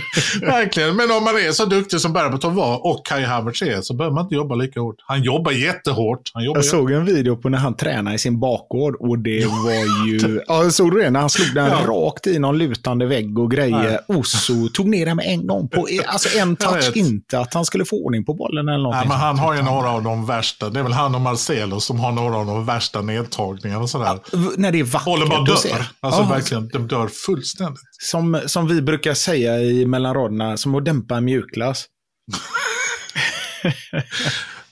Verkligen, 0.40 0.96
men 0.96 1.10
om 1.10 1.24
man 1.24 1.36
är 1.36 1.52
så 1.52 1.64
duktig 1.64 2.00
som 2.00 2.12
Berbatov 2.12 2.54
var 2.54 2.86
och 2.86 3.06
Kai 3.06 3.24
Havertz 3.24 3.62
är 3.62 3.80
så 3.80 3.94
behöver 3.94 4.14
man 4.14 4.24
inte 4.24 4.34
jobba 4.34 4.54
lika 4.54 4.80
hårt. 4.80 4.96
Han 5.06 5.22
jobbar 5.22 5.52
jättehårt. 5.52 6.30
Han 6.34 6.44
jobbar 6.44 6.58
jag 6.58 6.64
såg 6.64 6.90
en 6.90 7.04
video 7.04 7.36
på 7.36 7.48
när 7.48 7.58
han 7.58 7.76
tränade 7.76 8.16
i 8.16 8.18
sin 8.18 8.40
bakgård 8.40 8.96
och 9.00 9.18
det 9.18 9.46
var 9.46 10.06
ju... 10.06 10.40
Ja, 10.46 10.70
såg 10.70 10.92
du 10.92 11.02
det? 11.02 11.10
När 11.10 11.20
han 11.20 11.30
slog 11.30 11.54
den 11.54 11.66
ja. 11.66 11.86
rakt 11.86 12.26
i 12.26 12.38
någon 12.38 12.58
lutande 12.58 13.06
vägg 13.06 13.38
och 13.38 13.50
grejer. 13.50 14.00
Oso 14.08 14.68
tog 14.68 14.88
ner 14.88 15.06
den 15.06 15.16
med 15.16 15.26
en 15.26 15.46
gång. 15.46 15.68
På, 15.68 15.88
alltså 16.06 16.38
en 16.38 16.56
touch, 16.56 16.96
inte 16.96 17.40
att 17.40 17.54
han 17.54 17.64
skulle 17.64 17.84
få 17.84 18.04
ordning 18.04 18.24
på 18.24 18.34
bollen 18.34 18.68
eller 18.68 18.82
någonting. 18.82 19.08
Nej, 19.08 19.08
men 19.08 19.18
han 19.18 19.38
har 19.38 19.54
ju 19.54 19.62
några 19.62 19.90
av 19.90 20.02
de 20.02 20.26
värsta. 20.26 20.70
Det 20.70 20.78
är 20.78 20.82
väl 20.82 20.92
han 20.92 21.14
och 21.14 21.20
Marcelo 21.20 21.80
som 21.80 22.00
har 22.00 22.12
några 22.12 22.36
av 22.36 22.46
de 22.46 22.66
värsta 22.66 23.02
nedtagningarna 23.02 23.82
och 23.82 23.90
sådär. 23.90 24.18
Ja, 24.32 24.38
när 24.56 24.72
det 24.72 24.80
är 24.80 24.84
vackert 24.84 25.08
Håller 25.08 25.26
bara 25.26 25.44
dör. 25.44 25.86
Alltså 26.00 26.22
ja. 26.22 26.28
verkligen, 26.28 26.68
de 26.68 26.88
dör 26.88 27.08
fullständigt. 27.08 27.82
Som, 28.00 28.40
som 28.46 28.68
vi 28.68 28.82
brukar 28.82 29.14
säga 29.14 29.58
i 29.58 29.86
mellan 29.90 30.14
raderna, 30.14 30.56
som 30.56 30.74
att 30.74 30.84
dämpa 30.84 31.16
en 31.16 31.24
mjukglass. 31.24 31.86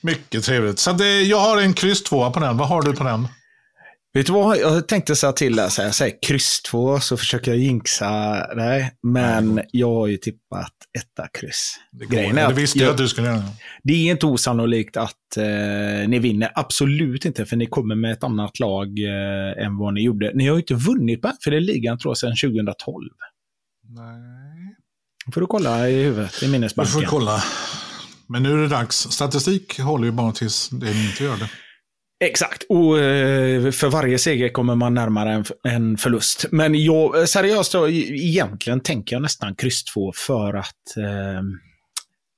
Mycket 0.01 0.45
trevligt. 0.45 0.79
Så 0.79 0.93
det, 0.93 1.23
jag 1.23 1.41
har 1.41 1.61
en 1.61 1.75
kryss 1.75 2.03
tvåa 2.03 2.31
på 2.31 2.41
den. 2.41 2.57
Vad 2.57 2.69
har 2.69 2.83
du 2.83 2.93
på 2.93 3.05
den? 3.05 3.29
Vet 4.17 4.27
du 4.27 4.33
vad, 4.33 4.59
jag 4.59 4.89
tänkte 4.89 5.17
säga 5.17 5.33
till 5.33 5.57
dig, 5.57 5.69
jag 5.79 5.95
säger 5.95 6.23
kryss 6.23 6.63
två 6.63 7.01
så 7.01 7.17
försöker 7.17 7.51
jag 7.51 7.61
jinxa 7.61 8.11
dig. 8.55 8.93
Men 9.03 9.61
jag 9.73 9.95
har 9.95 10.07
ju 10.07 10.17
tippat 10.17 10.73
etta 10.99 11.29
kryss. 11.39 11.77
Det, 11.93 12.07
Grejen 12.07 12.39
är 12.39 12.49
det 12.49 12.55
visste 12.55 12.79
jag, 12.79 12.91
att 12.91 12.99
du 12.99 13.09
skulle 13.09 13.27
göra. 13.27 13.43
Det 13.83 13.93
är 13.93 14.11
inte 14.11 14.27
osannolikt 14.27 14.97
att 14.97 15.37
eh, 15.37 16.09
ni 16.09 16.19
vinner. 16.19 16.51
Absolut 16.55 17.25
inte, 17.25 17.47
för 17.47 17.57
ni 17.57 17.67
kommer 17.67 17.95
med 17.95 18.13
ett 18.13 18.25
annat 18.25 18.59
lag 18.59 18.87
eh, 18.87 19.65
än 19.67 19.79
vad 19.79 19.95
ni 19.95 20.03
gjorde. 20.03 20.33
Ni 20.35 20.47
har 20.47 20.55
ju 20.55 20.61
inte 20.61 20.75
vunnit 20.75 21.23
på 21.23 21.33
för 21.45 21.51
det 21.51 21.61
ligan 21.61 21.99
tror 21.99 22.11
jag 22.11 22.19
sedan 22.19 22.53
2012. 22.53 23.09
Nej. 23.89 24.56
Får 25.33 25.41
du 25.41 25.47
kolla 25.47 25.89
i 25.89 26.03
huvudet, 26.03 26.43
i 26.43 26.49
minnesbanken. 26.49 27.01
Du 27.01 27.07
får 27.07 27.11
kolla. 27.11 27.43
Men 28.27 28.43
nu 28.43 28.53
är 28.53 28.57
det 28.57 28.69
dags. 28.69 28.97
Statistik 28.97 29.81
håller 29.81 30.05
ju 30.05 30.13
bara 30.13 30.33
tills 30.33 30.69
det 30.69 30.91
inte 30.91 31.25
gör 31.25 31.37
det. 31.37 31.51
Exakt, 32.25 32.63
och 32.69 32.99
eh, 32.99 33.71
för 33.71 33.89
varje 33.89 34.19
seger 34.19 34.49
kommer 34.49 34.75
man 34.75 34.95
närmare 34.95 35.45
en, 35.65 35.97
förlust. 35.99 36.47
Men 36.51 36.85
jag, 36.85 37.29
seriöst 37.29 37.73
då, 37.73 37.89
egentligen 37.89 38.81
tänker 38.81 39.17
jag 39.17 39.23
nästan 39.23 39.55
kryss 39.55 39.85
2 39.85 40.13
för 40.17 40.55
att 40.55 40.97
eh, 40.97 41.43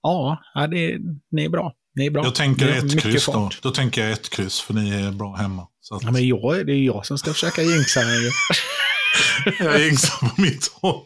ja, 0.02 0.38
det, 0.54 0.98
ni 1.30 1.44
är 1.44 1.48
bra. 1.48 1.72
Ni 1.94 2.06
är 2.06 2.10
bra. 2.10 2.24
Jag 2.24 2.34
tänker 2.34 2.68
ett 2.68 3.00
kryss 3.00 3.26
då. 3.26 3.50
Då 3.62 3.70
tänker 3.70 4.02
jag 4.02 4.12
ett 4.12 4.30
kryss, 4.30 4.60
för 4.60 4.74
ni 4.74 4.90
är 4.90 5.10
bra 5.12 5.36
hemma. 5.36 5.62
Att... 5.90 6.02
Ja, 6.02 6.10
men 6.10 6.28
jag, 6.28 6.66
det 6.66 6.72
är 6.72 6.84
jag 6.84 7.06
som 7.06 7.18
ska 7.18 7.32
försöka 7.32 7.62
jinxa. 7.62 8.00
jag 9.58 9.80
jinxar 9.80 10.28
på 10.28 10.40
mitt 10.42 10.72
håll. 10.74 11.04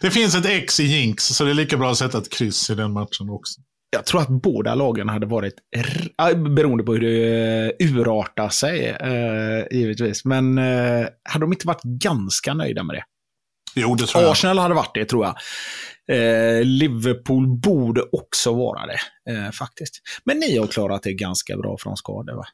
Det 0.00 0.10
finns 0.10 0.34
ett 0.34 0.46
X 0.46 0.80
i 0.80 0.84
jinx, 0.84 1.24
så 1.24 1.44
det 1.44 1.50
är 1.50 1.54
lika 1.54 1.76
bra 1.76 1.90
att 1.90 1.98
sätta 1.98 2.18
ett 2.18 2.32
kryss 2.32 2.70
i 2.70 2.74
den 2.74 2.92
matchen 2.92 3.30
också. 3.30 3.60
Jag 3.90 4.06
tror 4.06 4.20
att 4.20 4.28
båda 4.28 4.74
lagen 4.74 5.08
hade 5.08 5.26
varit, 5.26 5.54
beroende 6.56 6.84
på 6.84 6.92
hur 6.92 7.00
det 7.00 7.74
eh, 7.80 7.88
urartar 7.88 8.48
sig, 8.48 8.88
eh, 8.88 9.78
givetvis. 9.78 10.24
Men 10.24 10.58
eh, 10.58 11.06
hade 11.24 11.42
de 11.42 11.52
inte 11.52 11.66
varit 11.66 11.82
ganska 11.82 12.54
nöjda 12.54 12.82
med 12.82 12.96
det? 12.96 13.04
Jo, 13.74 13.94
det 13.94 14.06
tror 14.06 14.22
jag. 14.22 14.32
Arsenal 14.32 14.58
hade 14.58 14.74
varit 14.74 14.94
det, 14.94 15.04
tror 15.04 15.24
jag. 15.26 15.36
Eh, 16.08 16.64
Liverpool 16.64 17.46
borde 17.46 18.02
också 18.12 18.52
vara 18.54 18.86
det, 18.86 19.32
eh, 19.32 19.50
faktiskt. 19.50 19.94
Men 20.24 20.38
ni 20.38 20.58
har 20.58 20.66
klarat 20.66 21.02
det 21.02 21.12
ganska 21.12 21.56
bra 21.56 21.76
från 21.80 21.96
skador, 21.96 22.36
va? 22.36 22.44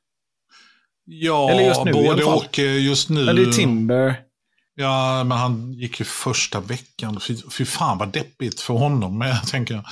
Ja, 1.05 1.51
Eller 1.51 1.63
just 1.63 1.85
nu, 1.85 1.93
både 1.93 2.25
och. 2.25 2.59
Just 2.59 3.11
nu. 3.11 3.29
Eller 3.29 3.53
Timber. 3.53 4.15
Ja, 4.81 5.25
men 5.25 5.39
han 5.39 5.73
gick 5.73 6.01
ju 6.01 6.05
första 6.05 6.61
veckan. 6.61 7.21
Fy, 7.21 7.37
fy 7.51 7.65
fan 7.65 7.99
vad 7.99 8.13
deppigt 8.13 8.61
för 8.61 8.75
honom, 8.75 9.35
tänker 9.51 9.75
jag. 9.75 9.85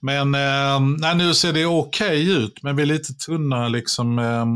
Men 0.00 0.34
eh, 0.34 0.80
nej, 0.98 1.16
nu 1.16 1.34
ser 1.34 1.52
det 1.52 1.66
okej 1.66 2.22
okay 2.22 2.44
ut, 2.44 2.62
men 2.62 2.76
vi 2.76 2.82
är 2.82 2.86
lite 2.86 3.14
tunna. 3.14 3.68
Liksom, 3.68 4.18
eh, 4.18 4.46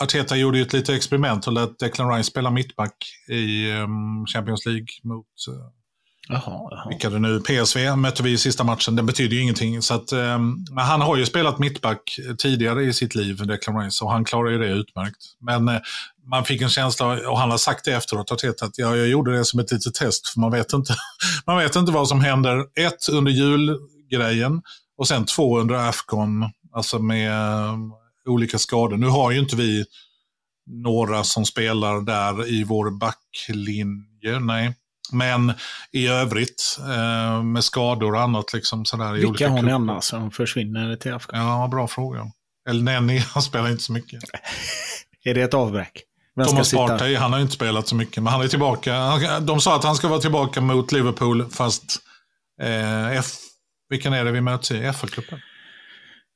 Arteta 0.00 0.36
gjorde 0.36 0.58
ju 0.58 0.62
ett 0.62 0.72
litet 0.72 0.96
experiment 0.96 1.46
och 1.46 1.52
lät 1.52 1.78
Declan 1.78 2.14
Rice 2.14 2.30
spela 2.30 2.50
mittback 2.50 2.94
i 3.28 3.70
eh, 3.70 3.86
Champions 4.34 4.66
League 4.66 4.86
mot 5.04 5.26
eh, 5.48 5.77
Jaha, 6.28 6.68
jaha. 6.70 6.88
Vilka 6.88 7.10
det 7.10 7.18
nu, 7.18 7.40
PSV 7.40 7.96
mötte 7.96 8.22
vi 8.22 8.32
i 8.32 8.38
sista 8.38 8.64
matchen, 8.64 8.96
den 8.96 9.06
betyder 9.06 9.36
ju 9.36 9.42
ingenting. 9.42 9.82
Så 9.82 9.94
att, 9.94 10.12
eh, 10.12 10.38
men 10.70 10.78
han 10.78 11.00
har 11.00 11.16
ju 11.16 11.26
spelat 11.26 11.58
mittback 11.58 12.18
tidigare 12.38 12.84
i 12.84 12.92
sitt 12.92 13.14
liv, 13.14 13.46
Declan 13.46 13.84
Rice, 13.84 14.04
och 14.04 14.12
han 14.12 14.24
klarar 14.24 14.50
ju 14.50 14.58
det 14.58 14.68
utmärkt. 14.68 15.16
Men 15.40 15.68
eh, 15.68 15.80
man 16.30 16.44
fick 16.44 16.62
en 16.62 16.68
känsla, 16.68 17.30
och 17.30 17.38
han 17.38 17.50
har 17.50 17.58
sagt 17.58 17.84
det 17.84 17.92
efteråt, 17.92 18.32
att 18.32 18.78
jag, 18.78 18.96
jag 18.96 19.08
gjorde 19.08 19.36
det 19.36 19.44
som 19.44 19.60
ett 19.60 19.72
litet 19.72 19.94
test, 19.94 20.28
för 20.28 20.40
man 20.40 20.50
vet 20.50 20.72
inte, 20.72 20.94
man 21.46 21.58
vet 21.58 21.76
inte 21.76 21.92
vad 21.92 22.08
som 22.08 22.20
händer. 22.20 22.58
Ett, 22.58 23.08
under 23.12 23.32
julgrejen, 23.32 24.62
och 24.98 25.08
sen 25.08 25.24
två 25.24 25.58
under 25.58 25.74
Afcon, 25.74 26.50
alltså 26.72 26.98
med 26.98 27.32
eh, 27.32 27.74
olika 28.26 28.58
skador. 28.58 28.96
Nu 28.96 29.06
har 29.06 29.30
ju 29.30 29.38
inte 29.38 29.56
vi 29.56 29.84
några 30.66 31.24
som 31.24 31.44
spelar 31.44 32.00
där 32.00 32.48
i 32.48 32.64
vår 32.64 32.90
backlinje, 32.90 34.40
nej. 34.40 34.74
Men 35.12 35.52
i 35.92 36.06
övrigt 36.06 36.78
eh, 36.78 37.42
med 37.42 37.64
skador 37.64 38.14
och 38.14 38.20
annat. 38.20 38.52
Liksom, 38.52 38.84
sådär, 38.84 39.12
Vilka 39.12 39.26
i 39.26 39.30
olika 39.30 39.48
har 39.48 39.62
ni 39.62 39.72
annars 39.72 40.04
som 40.04 40.30
försvinner 40.30 40.96
till 40.96 41.12
Afghan? 41.12 41.46
Ja, 41.46 41.68
bra 41.68 41.88
fråga. 41.88 42.26
Eller 42.68 42.82
Nenny, 42.82 43.18
han 43.18 43.42
spelar 43.42 43.70
inte 43.70 43.82
så 43.82 43.92
mycket. 43.92 44.22
är 45.24 45.34
det 45.34 45.42
ett 45.42 45.54
avbräck? 45.54 46.02
Vem 46.36 46.46
Thomas 46.46 46.72
Partey, 46.72 47.14
han 47.14 47.32
har 47.32 47.40
inte 47.40 47.52
spelat 47.52 47.88
så 47.88 47.94
mycket, 47.94 48.22
men 48.22 48.32
han 48.32 48.42
är 48.42 48.48
tillbaka. 48.48 49.18
De 49.40 49.60
sa 49.60 49.76
att 49.76 49.84
han 49.84 49.94
ska 49.96 50.08
vara 50.08 50.20
tillbaka 50.20 50.60
mot 50.60 50.92
Liverpool, 50.92 51.50
fast 51.50 51.98
eh, 52.62 53.08
F, 53.18 53.26
vilken 53.90 54.12
är 54.12 54.24
det 54.24 54.32
vi 54.32 54.40
möter 54.40 54.74
i 54.74 54.92
FA-cupen? 54.92 55.40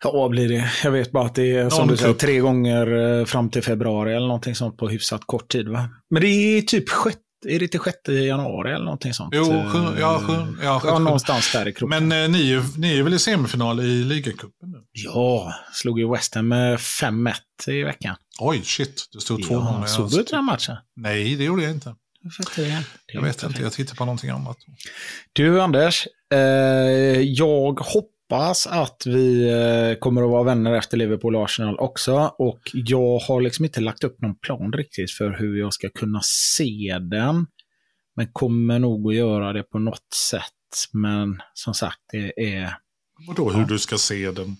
Ja, 0.05 0.29
blir 0.29 0.49
det. 0.49 0.71
Jag 0.85 0.91
vet 0.91 1.13
bara 1.13 1.27
att 1.27 1.35
det 1.35 1.57
är 1.57 1.71
som 1.71 1.89
du 1.89 1.97
säger, 1.97 2.15
tre 2.15 2.39
gånger 2.39 3.19
eh, 3.21 3.25
fram 3.25 3.51
till 3.51 3.63
februari 3.63 4.15
eller 4.15 4.27
någonting 4.27 4.55
sånt 4.55 4.77
på 4.77 4.89
hyfsat 4.89 5.21
kort 5.27 5.49
tid. 5.49 5.69
Va? 5.69 5.89
Men 6.11 6.23
det 6.23 6.29
är 6.29 6.63
typ 6.63 6.89
sjätte 6.89 7.19
är 7.45 7.59
det 7.59 7.65
inte 7.65 7.79
6 7.79 7.97
januari 8.09 8.73
eller 8.73 8.85
någonting 8.85 9.15
sånt? 9.15 9.35
Jo, 9.37 9.45
sjun, 9.45 9.97
ja, 10.01 10.23
sjun, 10.27 10.59
ja, 10.63 10.83
ja, 10.85 10.99
någonstans 10.99 11.53
där 11.53 11.69
i 11.69 11.73
kroppen. 11.73 12.09
Men 12.09 12.25
eh, 12.25 12.31
ni, 12.31 12.53
är, 12.53 12.79
ni 12.79 12.99
är 12.99 13.03
väl 13.03 13.15
i 13.15 13.19
semifinal 13.19 13.81
i 13.81 14.05
ligacupen 14.05 14.71
nu? 14.71 14.79
Ja, 14.93 15.55
slog 15.73 15.99
ju 15.99 16.11
West 16.11 16.35
Ham 16.35 16.49
med 16.49 16.79
5-1 16.79 17.35
i 17.67 17.83
veckan. 17.83 18.17
Oj, 18.41 18.63
shit. 18.65 19.09
Det 19.13 19.21
stod 19.21 19.41
2-0. 19.41 19.81
Ja, 19.81 19.87
såg 19.87 20.11
du 20.11 20.23
den 20.23 20.45
matchen? 20.45 20.77
Nej, 20.97 21.37
det 21.37 21.45
gjorde 21.45 21.63
jag 21.63 21.73
inte. 21.73 21.95
Det 22.57 22.85
jag 23.07 23.23
vet 23.23 23.43
inte, 23.43 23.63
jag 23.63 23.73
tittar 23.73 23.95
på 23.95 24.05
någonting 24.05 24.31
annat. 24.31 24.57
Du 25.33 25.63
Anders, 25.63 26.07
eh, 26.33 26.41
jag 27.21 27.81
hoppas 27.81 28.12
hoppas 28.33 28.66
att 28.66 29.03
vi 29.07 29.51
eh, 29.51 29.99
kommer 29.99 30.23
att 30.23 30.31
vara 30.31 30.42
vänner 30.42 30.73
efter 30.73 30.97
Liverpool 30.97 31.37
och 31.37 31.45
Arsenal 31.45 31.79
också. 31.79 32.35
Och 32.38 32.61
jag 32.73 33.18
har 33.18 33.40
liksom 33.40 33.64
inte 33.64 33.81
lagt 33.81 34.05
upp 34.05 34.21
någon 34.21 34.38
plan 34.38 34.73
riktigt 34.73 35.11
för 35.11 35.31
hur 35.31 35.59
jag 35.59 35.75
ska 35.75 35.88
kunna 35.88 36.21
se 36.23 36.99
den. 37.01 37.47
Men 38.16 38.33
kommer 38.33 38.79
nog 38.79 39.09
att 39.09 39.14
göra 39.14 39.53
det 39.53 39.62
på 39.62 39.79
något 39.79 40.12
sätt. 40.31 40.42
Men 40.92 41.42
som 41.55 41.75
sagt, 41.75 41.99
det 42.12 42.55
är... 42.55 42.77
Vadå 43.29 43.51
hur 43.51 43.64
du 43.64 43.79
ska 43.79 43.99
se 43.99 44.31
den? 44.31 44.57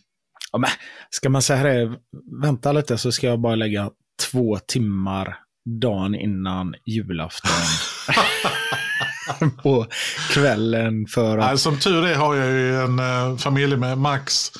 Ja, 0.53 0.59
men, 0.59 0.71
ska 1.11 1.31
man 1.31 1.43
säga 1.43 1.63
det, 1.63 1.99
vänta 2.43 2.73
lite 2.73 2.99
så 2.99 3.13
ska 3.13 3.27
jag 3.27 3.41
bara 3.41 3.55
lägga 3.55 3.91
två 4.31 4.59
timmar 4.67 5.39
dagen 5.81 6.15
innan 6.15 6.75
julafton. 6.87 7.51
på 9.63 9.87
kvällen 10.31 11.07
för 11.07 11.39
att... 11.39 11.61
Som 11.61 11.79
tur 11.79 12.07
är 12.07 12.15
har 12.15 12.35
jag 12.35 12.51
ju 12.51 12.81
en 12.81 13.01
uh, 13.01 13.37
familj 13.37 13.77
med 13.77 13.99
Max. 13.99 14.53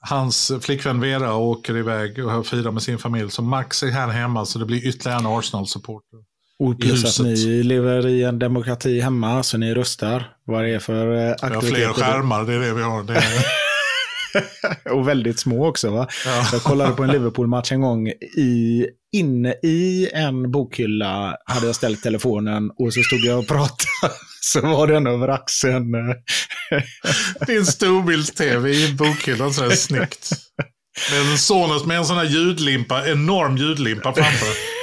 Hans 0.00 0.52
flickvän 0.60 1.00
Vera 1.00 1.34
åker 1.34 1.76
iväg 1.76 2.26
och 2.26 2.46
firar 2.46 2.70
med 2.70 2.82
sin 2.82 2.98
familj. 2.98 3.30
Så 3.30 3.42
Max 3.42 3.82
är 3.82 3.90
här 3.90 4.08
hemma 4.08 4.44
så 4.44 4.58
det 4.58 4.64
blir 4.64 4.86
ytterligare 4.86 5.18
en 5.18 5.26
Arsenal-supporter. 5.26 6.18
Och 6.58 6.80
plus 6.80 7.20
att 7.20 7.26
ni 7.26 7.62
lever 7.62 8.06
i 8.06 8.22
en 8.22 8.38
demokrati 8.38 9.00
hemma 9.00 9.42
så 9.42 9.58
ni 9.58 9.74
röstar. 9.74 10.36
Vad 10.44 10.64
det 10.64 10.70
är 10.70 10.78
för 10.78 11.30
aktiviteter. 11.30 11.76
Vi 11.76 11.84
har 11.84 11.94
fler 11.94 12.04
skärmar, 12.04 12.44
det 12.44 12.54
är 12.54 12.60
det 12.60 12.74
vi 12.74 12.82
har. 12.82 13.02
Det 13.02 13.14
är... 13.14 14.92
och 14.92 15.08
väldigt 15.08 15.38
små 15.38 15.68
också. 15.68 15.90
Va? 15.90 16.08
Ja. 16.26 16.46
Jag 16.52 16.62
kollade 16.62 16.92
på 16.92 17.02
en 17.02 17.10
Liverpool-match 17.12 17.72
en 17.72 17.80
gång. 17.80 18.08
I, 18.36 18.86
inne 19.14 19.54
i 19.62 20.10
en 20.12 20.50
bokhylla 20.50 21.36
hade 21.46 21.66
jag 21.66 21.76
ställt 21.76 22.02
telefonen 22.02 22.70
och 22.70 22.94
så 22.94 23.02
stod 23.02 23.20
jag 23.20 23.38
och 23.38 23.48
pratade. 23.48 24.14
Så 24.40 24.60
var 24.60 24.86
den 24.86 25.06
över 25.06 25.28
axeln. 25.28 25.94
Eh, 25.94 26.80
det 27.46 27.52
är 27.52 27.58
en 27.58 27.66
storbilds-tv 27.66 28.70
i 28.70 28.92
bokhyllan, 28.92 29.54
så 29.54 29.62
här 29.62 29.70
snyggt. 29.70 30.30
Med 31.10 31.20
en 31.20 31.38
Sonos 31.38 31.86
med 31.86 31.98
en 31.98 32.04
sån 32.04 32.16
här 32.16 32.24
ljudlimpa, 32.24 33.06
enorm 33.06 33.56
ljudlimpa 33.56 34.14
framför. 34.14 34.73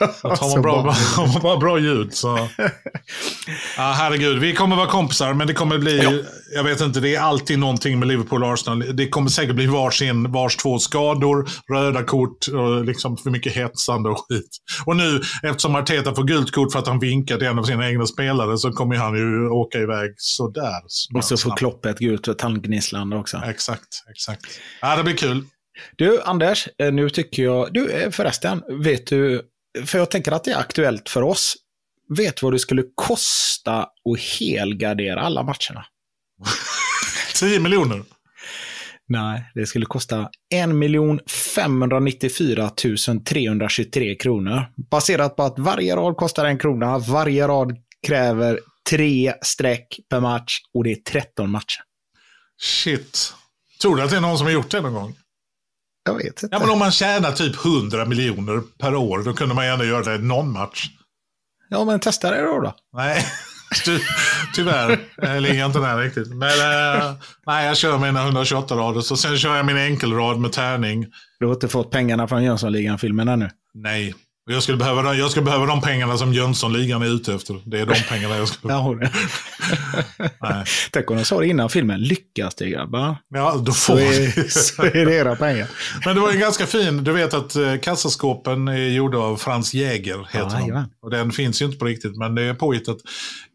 Att 0.00 0.38
har 0.38 0.50
man 0.50 0.62
bra, 0.62 0.90
har 1.16 1.42
man 1.48 1.58
bra 1.58 1.78
ljud 1.78 2.14
så... 2.14 2.48
Ja, 3.76 3.94
herregud, 3.96 4.38
vi 4.38 4.54
kommer 4.54 4.76
vara 4.76 4.86
kompisar, 4.86 5.34
men 5.34 5.46
det 5.46 5.54
kommer 5.54 5.78
bli... 5.78 6.02
Ja. 6.02 6.12
Jag 6.54 6.64
vet 6.64 6.80
inte, 6.80 7.00
det 7.00 7.14
är 7.14 7.20
alltid 7.20 7.58
någonting 7.58 7.98
med 7.98 8.08
Liverpool 8.08 8.44
och 8.44 8.52
Arsenal. 8.52 8.96
Det 8.96 9.08
kommer 9.08 9.28
säkert 9.28 9.54
bli 9.54 9.66
varsin, 9.66 10.32
vars 10.32 10.56
två 10.56 10.78
skador, 10.78 11.48
röda 11.72 12.02
kort 12.02 12.48
och 12.48 12.84
liksom 12.84 13.16
för 13.16 13.30
mycket 13.30 13.52
hetsande 13.52 14.08
och 14.08 14.18
skit. 14.28 14.50
Och 14.86 14.96
nu, 14.96 15.20
eftersom 15.42 15.74
Arteta 15.74 16.14
får 16.14 16.24
gult 16.24 16.50
kort 16.50 16.72
för 16.72 16.78
att 16.78 16.86
han 16.86 16.98
vinkar 16.98 17.38
till 17.38 17.46
en 17.46 17.58
av 17.58 17.62
sina 17.64 17.88
egna 17.88 18.06
spelare, 18.06 18.58
så 18.58 18.72
kommer 18.72 18.96
han 18.96 19.16
ju 19.16 19.48
åka 19.48 19.78
iväg 19.78 20.14
sådär. 20.16 20.82
Och 21.14 21.24
så 21.24 21.36
får 21.36 21.56
Klopp 21.56 21.86
ett 21.86 21.98
gult 21.98 22.24
för 22.24 22.34
tandgnisslande 22.34 23.16
också. 23.16 23.42
Exakt, 23.46 24.04
exakt. 24.10 24.46
Ja, 24.80 24.96
det 24.96 25.04
blir 25.04 25.16
kul. 25.16 25.44
Du, 25.96 26.22
Anders, 26.22 26.68
eh, 26.78 26.92
nu 26.92 27.10
tycker 27.10 27.42
jag... 27.42 27.72
Du, 27.72 27.90
eh, 27.90 28.10
förresten, 28.10 28.62
vet 28.82 29.06
du 29.06 29.42
för 29.84 29.98
jag 29.98 30.10
tänker 30.10 30.32
att 30.32 30.44
det 30.44 30.50
är 30.50 30.58
aktuellt 30.58 31.08
för 31.08 31.22
oss. 31.22 31.56
Vet 32.16 32.42
vad 32.42 32.52
det 32.52 32.58
skulle 32.58 32.82
kosta 32.94 33.82
att 33.82 34.20
helgardera 34.40 35.20
alla 35.20 35.42
matcherna? 35.42 35.86
10 37.34 37.60
miljoner? 37.60 38.02
Nej, 39.08 39.50
det 39.54 39.66
skulle 39.66 39.86
kosta 39.86 40.28
1 40.54 40.68
594 41.30 42.70
323 43.24 44.14
kronor. 44.14 44.66
Baserat 44.90 45.36
på 45.36 45.42
att 45.42 45.58
varje 45.58 45.96
rad 45.96 46.16
kostar 46.16 46.44
en 46.44 46.58
krona, 46.58 46.98
varje 46.98 47.48
rad 47.48 47.76
kräver 48.06 48.60
tre 48.90 49.34
streck 49.42 50.00
per 50.10 50.20
match 50.20 50.58
och 50.74 50.84
det 50.84 50.92
är 50.92 50.96
13 50.96 51.50
matcher. 51.50 51.82
Shit. 52.62 53.34
Tror 53.80 53.96
du 53.96 54.02
att 54.02 54.10
det 54.10 54.16
är 54.16 54.20
någon 54.20 54.38
som 54.38 54.46
har 54.46 54.52
gjort 54.52 54.70
det 54.70 54.80
någon 54.80 54.94
gång? 54.94 55.14
Jag 56.06 56.14
vet 56.14 56.26
inte. 56.26 56.48
Ja, 56.50 56.58
men 56.58 56.70
om 56.70 56.78
man 56.78 56.90
tjänar 56.90 57.32
typ 57.32 57.64
100 57.64 58.04
miljoner 58.04 58.62
per 58.78 58.94
år, 58.94 59.22
då 59.22 59.32
kunde 59.32 59.54
man 59.54 59.66
gärna 59.66 59.84
göra 59.84 60.02
det 60.02 60.18
någon 60.18 60.52
match. 60.52 60.86
Ja, 61.68 61.84
men 61.84 62.00
testa 62.00 62.30
det 62.30 62.42
då. 62.42 62.60
då. 62.60 62.74
Nej, 62.96 63.24
Ty 63.84 63.98
tyvärr. 64.54 64.98
Jag 65.16 65.42
ligger 65.42 65.66
inte 65.66 65.78
där 65.78 65.96
riktigt. 65.98 66.28
Men 66.28 66.48
äh, 67.00 67.12
nej, 67.46 67.66
jag 67.66 67.76
kör 67.76 67.98
mina 67.98 68.22
128 68.24 68.74
rader, 68.74 69.00
så 69.00 69.16
sen 69.16 69.38
kör 69.38 69.56
jag 69.56 69.66
min 69.66 69.76
enkelrad 69.76 70.38
med 70.38 70.52
tärning. 70.52 71.06
Du 71.40 71.46
har 71.46 71.54
inte 71.54 71.68
fått 71.68 71.90
pengarna 71.90 72.28
från 72.28 72.44
Jönssonligan-filmen 72.44 73.28
ännu? 73.28 73.50
Nej, 73.74 74.14
Jag 74.50 74.62
skulle, 74.62 74.78
behöva, 74.78 75.14
jag 75.14 75.30
skulle 75.30 75.44
behöva 75.44 75.66
de 75.66 75.80
pengarna 75.80 76.18
som 76.18 76.32
Jönssonligan 76.32 77.02
är 77.02 77.06
ute 77.06 77.34
efter. 77.34 77.60
Det 77.64 77.80
är 77.80 77.86
de 77.86 77.94
pengarna 78.08 78.36
jag 78.36 78.48
skulle. 78.48 79.10
Nej. 80.40 80.64
Tänk 80.90 81.10
om 81.10 81.16
de 81.16 81.24
sa 81.24 81.40
det 81.40 81.46
innan 81.46 81.70
filmen. 81.70 82.00
Lyckas 82.00 82.54
det 82.54 82.68
grabbar. 82.68 83.16
Ja, 83.28 83.56
då 83.56 83.72
Så 83.72 83.92
får 83.92 84.00
är, 84.00 84.48
så 84.48 84.82
är 84.82 85.06
det 85.06 85.14
era 85.14 85.36
pengar. 85.36 85.68
Men 86.04 86.14
det 86.14 86.20
var 86.20 86.32
ju 86.32 86.38
ganska 86.38 86.66
fin. 86.66 87.04
Du 87.04 87.12
vet 87.12 87.34
att 87.34 87.56
eh, 87.56 87.76
kassaskåpen 87.76 88.68
är 88.68 88.88
gjorda 88.88 89.18
av 89.18 89.36
Franz 89.36 89.74
Jäger. 89.74 90.28
Heter. 90.32 90.60
Jajamän. 90.60 90.88
Och 91.02 91.10
den 91.10 91.32
finns 91.32 91.62
ju 91.62 91.66
inte 91.66 91.78
på 91.78 91.84
riktigt, 91.84 92.16
men 92.16 92.34
det 92.34 92.42
är 92.42 92.54
påhittat. 92.54 92.96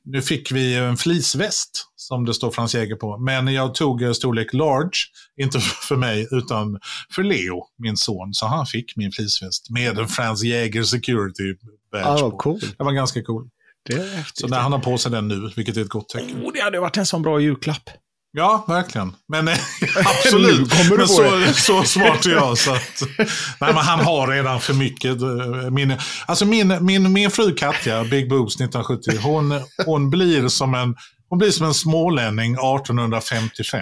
Nu 0.05 0.21
fick 0.21 0.51
vi 0.51 0.75
en 0.75 0.97
fleeceväst 0.97 1.87
som 1.95 2.25
det 2.25 2.33
står 2.33 2.51
Franz 2.51 2.75
Jäger 2.75 2.95
på. 2.95 3.17
Men 3.17 3.53
jag 3.53 3.75
tog 3.75 4.01
eh, 4.03 4.11
storlek 4.11 4.53
large, 4.53 4.97
inte 5.41 5.59
för 5.87 5.95
mig, 5.95 6.27
utan 6.31 6.79
för 7.15 7.23
Leo, 7.23 7.65
min 7.77 7.97
son. 7.97 8.33
Så 8.33 8.45
han 8.47 8.65
fick 8.65 8.95
min 8.95 9.11
fleeceväst 9.11 9.69
med 9.69 9.97
en 9.99 10.07
Franz 10.07 10.43
Jäger 10.43 10.83
security 10.83 11.43
badge 11.91 12.05
Ja, 12.21 12.29
på. 12.31 12.37
cool. 12.37 12.59
Det 12.77 12.83
var 12.83 12.91
ganska 12.91 13.23
cool. 13.23 13.49
Det 13.89 13.93
är. 13.93 14.27
Så 14.33 14.47
när 14.47 14.59
han 14.59 14.71
har 14.71 14.79
på 14.79 14.97
sig 14.97 15.11
den 15.11 15.27
nu, 15.27 15.51
vilket 15.55 15.77
är 15.77 15.81
ett 15.81 15.89
gott 15.89 16.09
tecken. 16.09 16.43
Oh, 16.45 16.53
det 16.53 16.61
hade 16.61 16.79
varit 16.79 16.97
en 16.97 17.05
sån 17.05 17.21
bra 17.21 17.39
julklapp. 17.39 17.89
Ja, 18.33 18.65
verkligen. 18.67 19.15
Men 19.27 19.47
eh, 19.47 19.57
absolut. 20.05 20.73
Men 20.97 21.07
så, 21.07 21.53
så 21.53 21.83
smart 21.83 22.25
är 22.25 22.29
jag. 22.31 22.57
Så 22.57 22.71
att, 22.73 23.03
nej, 23.17 23.73
men 23.73 23.75
han 23.77 23.99
har 23.99 24.27
redan 24.27 24.61
för 24.61 24.73
mycket. 24.73 25.21
eh, 25.21 25.71
Min, 25.71 25.97
alltså 26.25 26.45
min, 26.45 26.77
min, 26.85 27.13
min 27.13 27.31
fru 27.31 27.55
Katja, 27.55 28.03
Big 28.03 28.29
Boobs 28.29 28.55
1970, 28.55 29.19
hon, 29.23 29.61
hon, 29.85 30.09
blir 30.09 30.47
som 30.47 30.73
en, 30.73 30.95
hon 31.29 31.39
blir 31.39 31.51
som 31.51 31.65
en 31.65 31.73
smålänning 31.73 32.53
1855. 32.53 33.81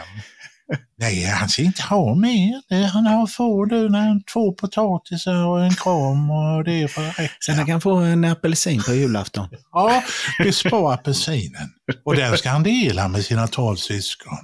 Nej, 0.98 1.26
han 1.26 1.50
ska 1.50 1.62
inte 1.62 1.84
ha 1.84 2.16
mer. 2.16 2.88
Han 2.88 3.06
har 3.06 3.28
får 3.28 3.66
du 3.66 3.90
när 3.90 4.32
två 4.34 4.54
potatisar 4.54 5.46
och 5.46 5.64
en 5.64 5.76
kram 5.76 6.32
och 6.32 6.64
det 6.64 6.82
är 6.82 6.88
för 6.88 7.02
rätt. 7.02 7.32
Sen 7.46 7.56
han 7.56 7.66
kan 7.66 7.82
få 7.82 7.96
en 7.96 8.26
apelsin 8.26 8.82
på 8.84 8.94
julafton. 8.94 9.48
Ja, 9.72 10.04
vi 10.40 10.52
spar 10.52 10.94
apelsinen. 10.94 11.70
Och 12.06 12.16
den 12.16 12.38
ska 12.38 12.50
han 12.50 12.64
dela 12.64 13.08
med 13.08 13.26
sina 13.26 13.48
tolv 13.48 13.76
syskon. 13.76 14.38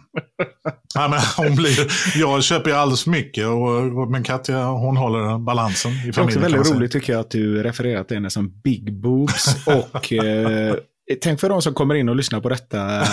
Ja, 0.93 1.07
men 1.07 1.19
hon 1.37 1.55
blir, 1.55 1.87
jag 2.15 2.43
köper 2.43 2.69
ju 2.69 2.75
alldeles 2.75 3.07
mycket, 3.07 3.47
och, 3.47 4.11
men 4.11 4.23
Katja 4.23 4.65
hon 4.65 4.97
håller 4.97 5.37
balansen 5.37 5.91
i 5.91 5.95
familjen. 5.95 6.13
Det 6.15 6.21
är 6.21 6.23
också 6.23 6.39
väldigt 6.39 6.75
roligt 6.75 6.91
tycker 6.91 7.13
jag 7.13 7.19
att 7.19 7.31
du 7.31 7.63
refererar 7.63 8.03
till 8.03 8.17
henne 8.17 8.29
som 8.29 8.61
Big 8.63 8.93
Boobs. 8.93 9.55
Och 9.65 10.13
eh, 10.13 10.75
tänk 11.21 11.39
för 11.39 11.49
de 11.49 11.61
som 11.61 11.73
kommer 11.73 11.95
in 11.95 12.09
och 12.09 12.15
lyssnar 12.15 12.39
på 12.41 12.49
detta 12.49 13.03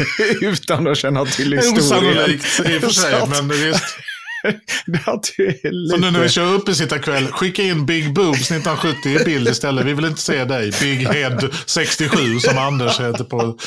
utan 0.40 0.86
att 0.86 0.98
känna 0.98 1.24
till 1.24 1.52
historien. 1.52 1.78
osannolikt 1.78 2.60
i 2.60 2.76
och 2.78 2.82
för 2.82 2.88
sig, 2.88 3.14
men 3.28 3.48
visst. 3.48 3.98
lite... 4.86 5.90
Så 5.90 5.96
nu 5.96 6.10
när 6.10 6.20
vi 6.20 6.28
kör 6.28 6.54
upp 6.54 6.68
i 6.68 6.74
sitta 6.74 6.98
kväll, 6.98 7.26
skicka 7.26 7.62
in 7.62 7.86
Big 7.86 8.14
Boobs 8.14 8.50
1970 8.50 9.20
i 9.20 9.24
bild 9.24 9.48
istället. 9.48 9.86
Vi 9.86 9.92
vill 9.94 10.04
inte 10.04 10.20
se 10.20 10.44
dig. 10.44 10.72
Big 10.80 11.08
Head 11.08 11.38
67 11.66 12.38
som 12.38 12.58
Anders 12.58 13.00
heter 13.00 13.24
på, 13.24 13.58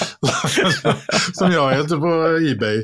som 1.34 1.52
jag 1.52 1.72
heter 1.72 1.98
på 1.98 2.38
Ebay. 2.52 2.84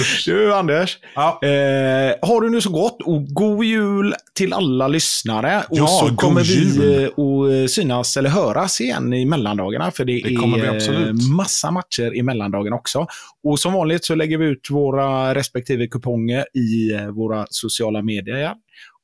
Usch. 0.00 0.22
Du 0.26 0.54
Anders, 0.54 0.98
Ja. 1.14 1.40
eh, 1.42 2.14
har 2.28 2.40
du 2.40 2.50
nu 2.50 2.60
så 2.60 2.70
gott 2.70 3.02
och 3.02 3.26
god 3.26 3.64
jul 3.64 4.14
till 4.34 4.52
alla 4.52 4.88
lyssnare. 4.88 5.64
Och 5.68 5.78
Ja, 5.78 5.86
så 5.86 6.16
kommer 6.16 6.42
vi 6.42 6.54
jul. 6.54 7.02
eh, 7.02 7.64
att 7.64 7.70
synas 7.70 8.16
eller 8.16 8.30
höras 8.30 8.80
igen 8.80 9.12
i 9.12 9.24
mellandagarna. 9.26 9.90
För 9.90 10.04
det, 10.04 10.12
Det 10.12 10.34
är 10.34 11.06
eh, 11.08 11.12
massa 11.36 11.70
matcher 11.70 12.14
i 12.16 12.22
mellandagen 12.22 12.72
också. 12.72 13.06
Och 13.44 13.60
som 13.60 13.72
vanligt 13.72 14.04
så 14.04 14.14
lägger 14.14 14.38
vi 14.38 14.44
ut 14.46 14.70
våra 14.70 15.34
respektive 15.34 15.86
kuponger 15.86 16.44
i 16.54 16.92
eh, 16.92 17.06
våra 17.06 17.46
sociala 17.50 18.02
medier. 18.02 18.52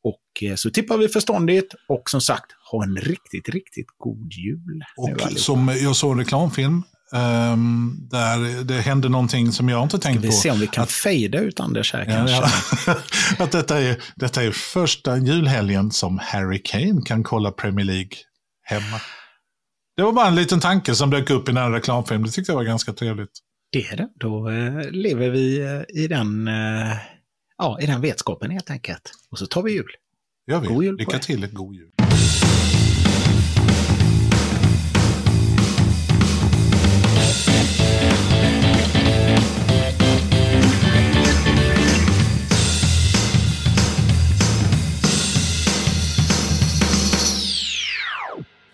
Och 0.05 0.43
eh, 0.49 0.55
så 0.55 0.71
tippar 0.71 0.97
vi 0.99 1.09
förståndigt 1.09 1.75
och 1.89 2.11
som 2.11 2.21
sagt, 2.21 2.47
ha 2.73 2.85
en 2.85 2.97
riktigt, 2.97 3.49
riktigt 3.49 3.87
god 3.99 4.33
jul. 4.33 4.83
Och 4.97 5.31
som 5.39 5.69
jag 5.83 5.97
såg 5.97 6.13
en 6.13 6.19
reklamfilm 6.19 6.83
ehm, 7.15 7.97
där 8.11 8.65
det 8.65 8.75
hände 8.81 9.09
någonting 9.09 9.53
som 9.53 9.69
jag 9.69 9.83
inte 9.83 9.99
tänkt 9.99 10.25
vi 10.25 10.29
på. 10.29 10.33
ser 10.33 10.51
om 10.51 10.59
vi 10.59 10.67
kan 10.67 10.87
fejda 10.87 11.39
ut 11.39 11.61
Anders 11.61 11.93
här 11.93 12.05
kanske. 12.05 12.51
ja. 12.87 12.97
att 13.45 13.53
detta 13.53 13.81
är, 13.81 14.03
detta 14.17 14.43
är 14.43 14.51
första 14.51 15.17
julhelgen 15.17 15.91
som 15.91 16.19
Harry 16.23 16.63
Kane 16.65 17.03
kan 17.05 17.23
kolla 17.23 17.51
Premier 17.51 17.87
League 17.87 18.11
hemma. 18.63 19.01
Det 19.97 20.03
var 20.03 20.13
bara 20.13 20.27
en 20.27 20.35
liten 20.35 20.61
tanke 20.61 20.95
som 20.95 21.11
dök 21.11 21.31
upp 21.31 21.49
i 21.49 21.53
den 21.53 21.63
här 21.63 21.71
reklamfilmen. 21.71 22.27
Det 22.27 22.33
tyckte 22.33 22.53
jag 22.53 22.57
var 22.57 22.65
ganska 22.65 22.93
trevligt. 22.93 23.31
Det 23.73 23.87
är 23.87 23.97
det. 23.97 24.09
Då 24.15 24.51
eh, 24.51 24.91
lever 24.91 25.31
vi 25.31 25.61
eh, 25.61 26.03
i 26.03 26.07
den, 26.07 26.49
eh, 26.49 26.97
ja, 27.59 27.79
i 27.81 27.87
den 27.87 28.01
vetskapen 28.01 28.51
helt 28.51 28.71
enkelt. 28.71 29.13
Och 29.31 29.39
så 29.39 29.47
tar 29.47 29.63
vi 29.63 29.73
jul. 29.73 29.91
Gör 30.51 30.61
vi. 30.61 30.69
God 30.69 30.85
jul 30.85 30.97
Lycka 30.97 31.19
till, 31.19 31.47
god 31.53 31.75
jul. 31.75 31.91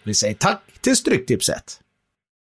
Vi 0.05 0.15
säger 0.15 0.35
tack 0.35 0.63
till 0.81 0.97
Stryktipset. 0.97 1.81